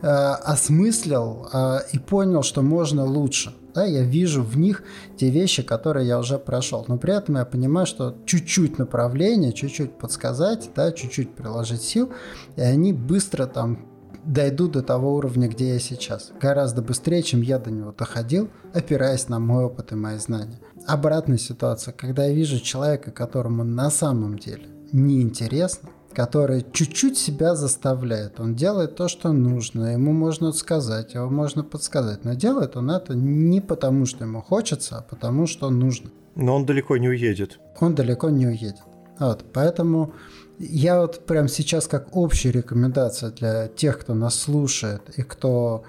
э, 0.02 0.08
осмыслил 0.08 1.48
э, 1.52 1.80
и 1.94 2.00
понял, 2.00 2.44
что 2.44 2.62
можно 2.62 3.06
лучше. 3.06 3.54
Да, 3.74 3.84
я 3.84 4.04
вижу 4.04 4.42
в 4.42 4.58
них 4.58 4.84
те 5.18 5.30
вещи, 5.30 5.62
которые 5.62 6.08
я 6.08 6.18
уже 6.18 6.38
прошел. 6.38 6.86
Но 6.88 6.98
при 6.98 7.14
этом 7.14 7.36
я 7.36 7.44
понимаю, 7.44 7.86
что 7.86 8.16
чуть-чуть 8.26 8.78
направление, 8.78 9.52
чуть-чуть 9.52 9.98
подсказать, 9.98 10.70
да, 10.76 10.94
чуть-чуть 10.94 11.36
приложить 11.36 11.82
сил, 11.82 12.10
и 12.56 12.62
они 12.62 12.94
быстро 12.94 13.48
там 13.48 13.80
дойду 14.26 14.68
до 14.68 14.82
того 14.82 15.16
уровня, 15.16 15.48
где 15.48 15.74
я 15.74 15.80
сейчас. 15.80 16.32
Гораздо 16.40 16.82
быстрее, 16.82 17.24
чем 17.24 17.42
я 17.42 17.60
до 17.60 17.72
него 17.72 17.92
доходил, 17.92 18.50
опираясь 18.74 19.30
на 19.30 19.40
мой 19.40 19.66
опыт 19.66 19.92
и 19.92 19.96
мои 19.96 20.18
знания. 20.18 20.60
Обратная 20.88 21.38
ситуация, 21.38 21.94
когда 21.94 22.26
я 22.26 22.34
вижу 22.34 22.60
человека, 22.60 23.12
которому 23.12 23.64
на 23.64 23.90
самом 23.90 24.38
деле 24.38 24.68
неинтересно, 24.92 25.90
который 26.14 26.66
чуть-чуть 26.72 27.18
себя 27.18 27.56
заставляет. 27.56 28.40
Он 28.40 28.56
делает 28.56 28.96
то, 28.96 29.08
что 29.08 29.34
нужно. 29.34 29.94
Ему 29.94 30.14
можно 30.14 30.52
сказать, 30.54 31.14
его 31.14 31.30
можно 31.30 31.64
подсказать. 31.64 32.24
Но 32.24 32.34
делает 32.34 32.78
он 32.78 32.90
это 32.90 33.14
не 33.14 33.62
потому, 33.62 34.06
что 34.06 34.24
ему 34.24 34.42
хочется, 34.42 35.00
а 35.00 35.02
потому, 35.02 35.46
что 35.46 35.70
нужно. 35.70 36.10
Но 36.36 36.56
он 36.56 36.66
далеко 36.66 36.98
не 36.98 37.10
уедет. 37.10 37.60
Он 37.80 37.96
далеко 37.96 38.30
не 38.30 38.48
уедет. 38.48 38.84
Вот, 39.20 39.46
поэтому 39.54 40.14
я 40.60 41.02
вот 41.02 41.26
прям 41.26 41.48
сейчас 41.48 41.88
как 41.88 42.16
общая 42.16 42.52
рекомендация 42.52 43.32
для 43.32 43.68
тех, 43.68 44.00
кто 44.00 44.14
нас 44.14 44.36
слушает 44.40 45.02
и 45.18 45.24
кто 45.24 45.84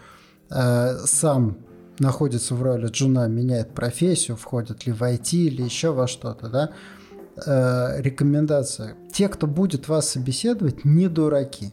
э, 0.51 0.99
сам 1.05 1.59
находится 1.99 2.55
в 2.55 2.63
роли 2.63 2.89
джуна, 2.89 3.29
меняет 3.29 3.75
профессию, 3.75 4.37
входит 4.37 4.87
ли 4.87 4.93
в 4.93 5.03
IT 5.03 5.33
или 5.33 5.63
еще 5.63 5.93
во 5.93 6.07
что-то, 6.07 6.49
да, 6.49 6.71
э, 7.47 8.03
рекомендация. 8.03 8.97
Те, 9.13 9.29
кто 9.29 9.47
будет 9.47 9.89
вас 9.89 10.11
собеседовать, 10.11 10.85
не 10.85 11.09
дураки. 11.09 11.73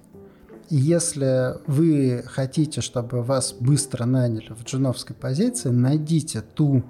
Если 0.70 1.56
вы 1.68 2.24
хотите, 2.26 2.82
чтобы 2.82 3.22
вас 3.22 3.54
быстро 3.60 4.06
наняли 4.06 4.54
в 4.54 4.64
джуновской 4.64 5.16
позиции, 5.16 5.70
найдите 5.70 6.42
ту 6.42 6.84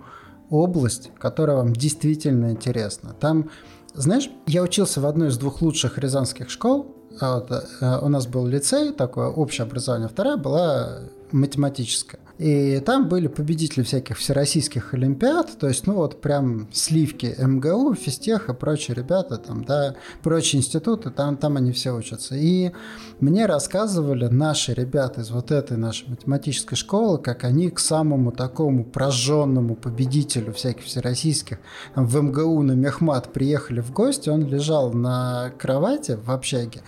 область, 0.49 1.11
которая 1.17 1.57
вам 1.57 1.73
действительно 1.73 2.51
интересна. 2.51 3.13
Там 3.19 3.49
знаешь, 3.93 4.29
я 4.47 4.63
учился 4.63 5.01
в 5.01 5.05
одной 5.05 5.29
из 5.29 5.37
двух 5.37 5.61
лучших 5.61 5.97
рязанских 5.97 6.49
школ. 6.49 6.95
А 7.21 7.45
э, 7.79 7.99
у 8.03 8.09
нас 8.09 8.25
был 8.25 8.47
лицей, 8.47 8.91
такое 8.91 9.27
общее 9.27 9.65
образование. 9.65 10.09
Вторая 10.09 10.37
была 10.37 10.99
математическая. 11.33 12.19
И 12.39 12.79
там 12.79 13.09
были 13.09 13.27
победители 13.27 13.83
всяких 13.83 14.17
всероссийских 14.17 14.93
олимпиад, 14.93 15.57
то 15.59 15.67
есть, 15.67 15.85
ну 15.85 15.93
вот 15.93 16.19
прям 16.19 16.67
сливки 16.73 17.35
МГУ, 17.37 17.93
физтех 17.93 18.49
и 18.49 18.53
прочие 18.53 18.95
ребята, 18.95 19.37
там, 19.37 19.63
да, 19.63 19.95
прочие 20.23 20.59
институты, 20.59 21.11
там, 21.11 21.37
там 21.37 21.57
они 21.57 21.71
все 21.71 21.95
учатся. 21.95 22.35
И 22.35 22.71
мне 23.19 23.45
рассказывали 23.45 24.27
наши 24.27 24.73
ребята 24.73 25.21
из 25.21 25.29
вот 25.29 25.51
этой 25.51 25.77
нашей 25.77 26.09
математической 26.09 26.75
школы, 26.75 27.19
как 27.19 27.43
они 27.43 27.69
к 27.69 27.79
самому 27.79 28.31
такому 28.31 28.83
прожженному 28.83 29.75
победителю 29.75 30.53
всяких 30.53 30.85
всероссийских 30.85 31.59
там, 31.93 32.07
в 32.07 32.21
МГУ 32.21 32.63
на 32.63 32.71
Мехмат 32.71 33.31
приехали 33.31 33.79
в 33.79 33.91
гости, 33.91 34.29
он 34.29 34.47
лежал 34.47 34.91
на 34.91 35.51
кровати 35.59 36.17
в 36.21 36.31
общаге, 36.31 36.81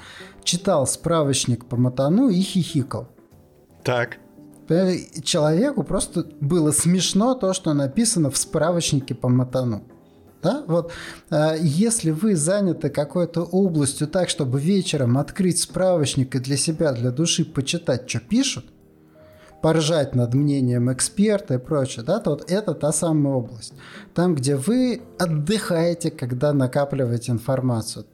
читал 0.43 0.87
справочник 0.87 1.65
по 1.65 1.77
матану 1.77 2.29
и 2.29 2.41
хихикал. 2.41 3.07
Так 3.83 4.17
человеку 5.23 5.83
просто 5.83 6.25
было 6.41 6.71
смешно 6.71 7.35
то, 7.35 7.53
что 7.53 7.73
написано 7.73 8.31
в 8.31 8.37
справочнике 8.37 9.15
по 9.15 9.29
матану. 9.29 9.83
Да? 10.41 10.63
Вот, 10.67 10.91
э, 11.31 11.55
если 11.59 12.11
вы 12.11 12.35
заняты 12.35 12.89
какой-то 12.89 13.41
областью 13.41 14.07
так, 14.07 14.29
чтобы 14.29 14.59
вечером 14.59 15.17
открыть 15.17 15.59
справочник 15.59 16.35
и 16.35 16.39
для 16.39 16.55
себя, 16.55 16.91
для 16.91 17.09
души 17.11 17.45
почитать, 17.45 18.07
что 18.07 18.19
пишут, 18.19 18.65
поржать 19.63 20.13
над 20.13 20.35
мнением 20.35 20.93
эксперта 20.93 21.55
и 21.55 21.57
прочее, 21.57 22.05
да, 22.05 22.19
то 22.19 22.31
вот 22.31 22.51
это 22.51 22.75
та 22.75 22.91
самая 22.91 23.33
область. 23.33 23.73
Там, 24.13 24.35
где 24.35 24.55
вы 24.55 25.01
отдыхаете, 25.17 26.11
когда 26.11 26.53
накапливаете 26.53 27.31
информацию. 27.31 28.05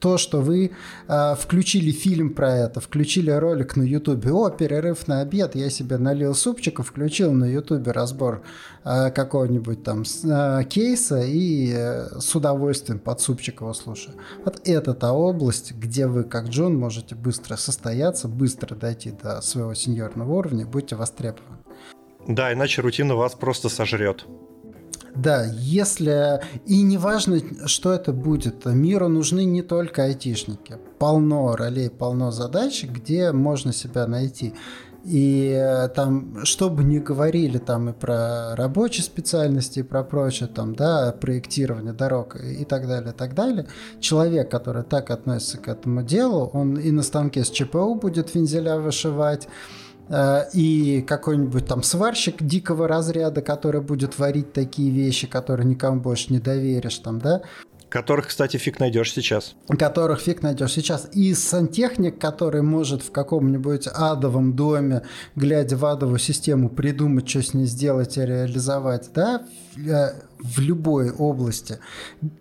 То, 0.00 0.16
что 0.16 0.40
вы 0.40 0.72
э, 1.08 1.34
включили 1.38 1.92
фильм 1.92 2.30
про 2.30 2.56
это, 2.56 2.80
включили 2.80 3.30
ролик 3.30 3.76
на 3.76 3.82
Ютубе, 3.82 4.32
о, 4.32 4.48
перерыв 4.50 5.06
на 5.06 5.20
обед, 5.20 5.54
я 5.54 5.70
себе 5.70 5.98
налил 5.98 6.34
супчика, 6.34 6.82
включил 6.82 7.32
на 7.32 7.44
Ютубе 7.44 7.92
разбор 7.92 8.42
э, 8.84 9.10
какого-нибудь 9.10 9.84
там 9.84 10.02
э, 10.24 10.64
кейса 10.64 11.20
и 11.20 11.72
э, 11.76 12.18
с 12.18 12.34
удовольствием 12.34 12.98
под 12.98 13.20
супчик 13.20 13.60
его 13.60 13.74
слушаю. 13.74 14.16
Вот 14.44 14.60
это 14.64 14.94
та 14.94 15.12
область, 15.12 15.72
где 15.72 16.06
вы, 16.06 16.24
как 16.24 16.48
Джон, 16.48 16.76
можете 16.76 17.14
быстро 17.14 17.56
состояться, 17.56 18.26
быстро 18.26 18.74
дойти 18.74 19.10
до 19.10 19.42
своего 19.42 19.74
сеньорного 19.74 20.32
уровня, 20.32 20.66
будьте 20.66 20.96
востребованы. 20.96 21.58
Да, 22.26 22.52
иначе 22.52 22.80
рутина 22.80 23.16
вас 23.16 23.34
просто 23.34 23.68
сожрет. 23.68 24.24
Да, 25.14 25.44
если... 25.44 26.40
И 26.66 26.82
неважно, 26.82 27.40
что 27.66 27.92
это 27.92 28.12
будет, 28.12 28.64
миру 28.66 29.08
нужны 29.08 29.44
не 29.44 29.62
только 29.62 30.04
айтишники. 30.04 30.76
Полно 30.98 31.56
ролей, 31.56 31.90
полно 31.90 32.30
задач, 32.30 32.84
где 32.84 33.32
можно 33.32 33.72
себя 33.72 34.06
найти. 34.06 34.54
И 35.04 35.58
э, 35.58 35.88
там, 35.88 36.44
что 36.44 36.68
бы 36.68 36.84
ни 36.84 36.98
говорили 36.98 37.56
там 37.56 37.88
и 37.88 37.92
про 37.94 38.54
рабочие 38.54 39.02
специальности, 39.02 39.80
и 39.80 39.82
про 39.82 40.04
прочее, 40.04 40.48
там, 40.48 40.74
да, 40.74 41.12
проектирование 41.12 41.94
дорог 41.94 42.36
и 42.36 42.66
так 42.66 42.86
далее, 42.86 43.12
и 43.12 43.16
так 43.16 43.34
далее, 43.34 43.66
человек, 43.98 44.50
который 44.50 44.82
так 44.82 45.10
относится 45.10 45.56
к 45.56 45.68
этому 45.68 46.02
делу, 46.02 46.50
он 46.52 46.78
и 46.78 46.90
на 46.90 47.02
станке 47.02 47.44
с 47.44 47.50
ЧПУ 47.50 47.94
будет 47.94 48.34
вензеля 48.34 48.76
вышивать, 48.78 49.48
и 50.52 51.04
какой-нибудь 51.06 51.66
там 51.66 51.82
сварщик 51.82 52.42
дикого 52.42 52.88
разряда, 52.88 53.42
который 53.42 53.80
будет 53.80 54.18
варить 54.18 54.52
такие 54.52 54.90
вещи, 54.90 55.26
которые 55.26 55.66
никому 55.66 56.00
больше 56.00 56.32
не 56.32 56.40
доверишь, 56.40 56.98
там, 56.98 57.20
да, 57.20 57.42
Которых, 57.90 58.28
кстати, 58.28 58.56
фиг 58.56 58.78
найдешь 58.78 59.12
сейчас. 59.12 59.56
Которых 59.66 60.20
фиг 60.20 60.42
найдешь 60.42 60.72
сейчас. 60.72 61.08
И 61.12 61.34
сантехник, 61.34 62.20
который 62.20 62.62
может 62.62 63.02
в 63.02 63.10
каком-нибудь 63.10 63.88
адовом 63.88 64.54
доме, 64.54 65.02
глядя 65.34 65.76
в 65.76 65.84
адовую 65.84 66.20
систему, 66.20 66.70
придумать, 66.70 67.28
что 67.28 67.42
с 67.42 67.52
ней 67.52 67.66
сделать 67.66 68.16
и 68.16 68.20
реализовать, 68.20 69.10
да, 69.12 69.44
в, 69.74 69.88
э, 69.88 70.14
в 70.38 70.60
любой 70.60 71.10
области, 71.10 71.80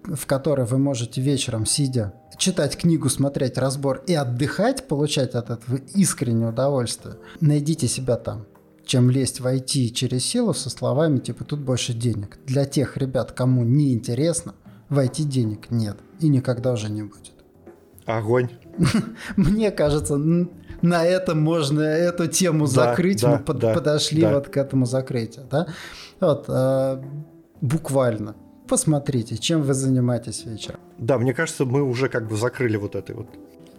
в 0.03 0.27
которой 0.27 0.67
вы 0.67 0.77
можете 0.77 1.19
вечером, 1.19 1.65
сидя, 1.65 2.13
читать 2.39 2.77
книгу, 2.77 3.09
смотреть 3.09 3.57
разбор 3.57 4.01
и 4.07 4.13
отдыхать, 4.15 4.87
получать 4.87 5.35
от 5.35 5.51
этого 5.51 5.79
искреннее 5.93 6.49
удовольствие, 6.49 7.17
найдите 7.39 7.87
себя 7.87 8.15
там 8.15 8.45
чем 8.89 9.11
лезть 9.11 9.39
в 9.39 9.45
IT 9.45 9.89
через 9.89 10.25
силу 10.25 10.55
со 10.55 10.71
словами 10.71 11.19
типа 11.19 11.43
«тут 11.43 11.59
больше 11.59 11.93
денег». 11.93 12.39
Для 12.47 12.65
тех 12.65 12.97
ребят, 12.97 13.33
кому 13.33 13.63
не 13.63 13.93
интересно, 13.93 14.55
в 14.89 14.97
IT 14.97 15.25
денег 15.25 15.69
нет 15.69 15.97
и 16.19 16.27
никогда 16.27 16.73
уже 16.73 16.89
не 16.89 17.03
будет. 17.03 17.33
Огонь. 18.07 18.49
Мне 19.37 19.69
кажется, 19.69 20.17
на 20.17 21.05
этом 21.05 21.39
можно 21.39 21.81
эту 21.81 22.25
тему 22.25 22.65
да, 22.65 22.71
закрыть. 22.71 23.21
Да, 23.21 23.43
Мы 23.45 23.53
да, 23.53 23.73
подошли 23.75 24.23
да. 24.23 24.33
вот 24.33 24.49
к 24.49 24.57
этому 24.57 24.87
закрытию. 24.87 25.45
Да? 25.51 25.67
Вот, 26.19 26.45
э, 26.47 27.03
буквально. 27.61 28.35
Посмотрите, 28.69 29.37
чем 29.37 29.63
вы 29.63 29.73
занимаетесь 29.73 30.45
вечером. 30.45 30.79
Да, 30.97 31.17
мне 31.17 31.33
кажется, 31.33 31.65
мы 31.65 31.81
уже 31.81 32.07
как 32.07 32.27
бы 32.27 32.37
закрыли 32.37 32.77
вот 32.77 32.95
этой 32.95 33.15
вот 33.15 33.27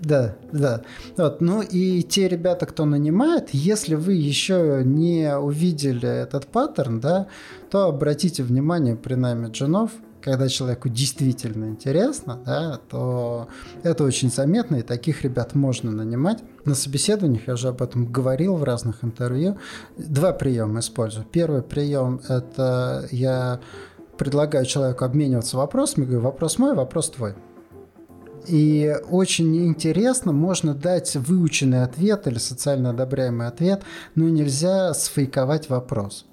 да, 0.01 0.35
да. 0.51 0.81
Вот. 1.19 1.43
Ну 1.43 1.61
и 1.61 2.03
те 2.03 2.27
ребята, 2.27 2.65
кто 2.65 2.87
нанимает, 2.87 3.51
если 3.51 3.95
вы 3.95 4.15
еще 4.15 4.83
не 4.83 5.37
увидели 5.37 6.09
этот 6.09 6.47
паттерн, 6.47 7.01
да, 7.01 7.27
то 7.71 7.85
обратите 7.85 8.43
внимание 8.43 8.97
при 8.97 9.15
найме 9.15 9.49
джунов, 9.49 9.91
когда 10.23 10.49
человеку 10.49 10.89
действительно 10.89 11.67
интересно, 11.67 12.39
да, 12.45 12.81
то 12.89 13.49
это 13.83 14.05
очень 14.05 14.31
заметно, 14.31 14.77
и 14.77 14.83
таких 14.83 15.23
ребят 15.23 15.55
можно 15.55 15.91
нанимать. 15.91 16.39
На 16.65 16.75
собеседованиях, 16.75 17.47
я 17.47 17.55
уже 17.55 17.69
об 17.69 17.83
этом 17.83 18.11
говорил 18.11 18.57
в 18.57 18.65
разных 18.65 19.03
интервью, 19.03 19.59
два 19.97 20.33
приема 20.33 20.81
использую. 20.81 21.25
Первый 21.25 21.63
прием– 21.63 22.21
это 22.29 23.09
я 23.11 23.61
предлагаю 24.21 24.67
человеку 24.67 25.07
обмениваться 25.07 25.57
вопросами, 25.57 26.05
говорю, 26.05 26.21
вопрос 26.21 26.59
мой, 26.59 26.75
вопрос 26.75 27.09
твой. 27.09 27.33
И 28.47 28.95
очень 29.09 29.67
интересно, 29.67 30.33
можно 30.33 30.75
дать 30.75 31.17
выученный 31.17 31.83
ответ 31.85 32.27
или 32.27 32.37
социально 32.37 32.91
одобряемый 32.91 33.47
ответ, 33.47 33.83
но 34.15 34.29
нельзя 34.29 34.93
сфейковать 34.93 35.71
вопрос. 35.71 36.27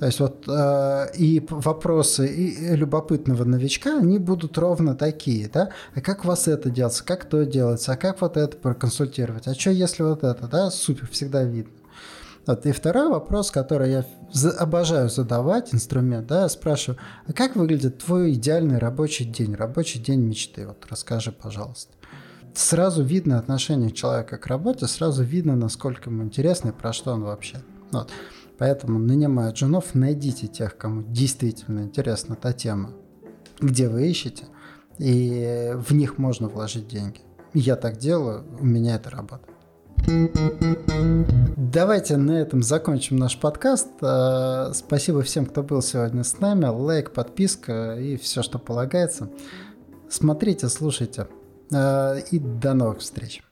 То 0.00 0.06
есть 0.06 0.18
вот 0.18 0.48
э, 0.48 1.06
и 1.14 1.46
вопросы 1.48 2.26
и 2.26 2.74
любопытного 2.74 3.44
новичка, 3.44 3.96
они 3.96 4.18
будут 4.18 4.58
ровно 4.58 4.96
такие, 4.96 5.48
да? 5.48 5.70
А 5.94 6.00
как 6.00 6.24
у 6.24 6.28
вас 6.28 6.48
это 6.48 6.70
делается? 6.70 7.04
Как 7.04 7.24
то 7.26 7.44
делается? 7.44 7.92
А 7.92 7.96
как 7.96 8.20
вот 8.20 8.36
это 8.36 8.56
проконсультировать? 8.56 9.46
А 9.46 9.54
что 9.54 9.70
если 9.70 10.02
вот 10.02 10.24
это, 10.24 10.48
да? 10.48 10.70
Супер, 10.70 11.08
всегда 11.08 11.44
видно. 11.44 11.77
Вот. 12.48 12.64
И 12.64 12.72
второй 12.72 13.10
вопрос, 13.10 13.50
который 13.50 13.90
я 13.90 14.04
обожаю 14.58 15.10
задавать, 15.10 15.74
инструмент, 15.74 16.28
да, 16.28 16.44
я 16.44 16.48
спрашиваю, 16.48 16.98
а 17.26 17.34
как 17.34 17.56
выглядит 17.56 17.98
твой 17.98 18.32
идеальный 18.32 18.78
рабочий 18.78 19.26
день, 19.26 19.54
рабочий 19.54 19.98
день 19.98 20.20
мечты? 20.22 20.66
Вот 20.66 20.86
расскажи, 20.88 21.30
пожалуйста. 21.30 21.92
Сразу 22.54 23.04
видно 23.04 23.38
отношение 23.38 23.90
человека 23.90 24.38
к 24.38 24.46
работе, 24.46 24.86
сразу 24.86 25.22
видно, 25.24 25.56
насколько 25.56 26.08
ему 26.08 26.24
интересно 26.24 26.70
и 26.70 26.72
про 26.72 26.94
что 26.94 27.12
он 27.12 27.22
вообще. 27.22 27.58
Вот. 27.92 28.10
Поэтому, 28.56 28.98
нанимая 28.98 29.52
джунов, 29.52 29.94
найдите 29.94 30.46
тех, 30.46 30.78
кому 30.78 31.02
действительно 31.02 31.80
интересна 31.80 32.34
та 32.34 32.54
тема, 32.54 32.92
где 33.60 33.90
вы 33.90 34.08
ищете, 34.08 34.46
и 34.96 35.74
в 35.74 35.92
них 35.92 36.16
можно 36.16 36.48
вложить 36.48 36.88
деньги. 36.88 37.20
Я 37.52 37.76
так 37.76 37.98
делаю, 37.98 38.46
у 38.58 38.64
меня 38.64 38.94
это 38.94 39.10
работает. 39.10 39.57
Давайте 41.56 42.16
на 42.16 42.40
этом 42.40 42.62
закончим 42.62 43.16
наш 43.16 43.38
подкаст. 43.38 43.88
Э, 44.00 44.72
спасибо 44.74 45.22
всем, 45.22 45.46
кто 45.46 45.62
был 45.62 45.82
сегодня 45.82 46.24
с 46.24 46.40
нами. 46.40 46.64
Лайк, 46.66 47.12
подписка 47.12 47.96
и 47.98 48.16
все, 48.16 48.42
что 48.42 48.58
полагается. 48.58 49.30
Смотрите, 50.08 50.68
слушайте. 50.68 51.28
Э, 51.70 52.20
и 52.30 52.38
до 52.38 52.74
новых 52.74 53.00
встреч. 53.00 53.42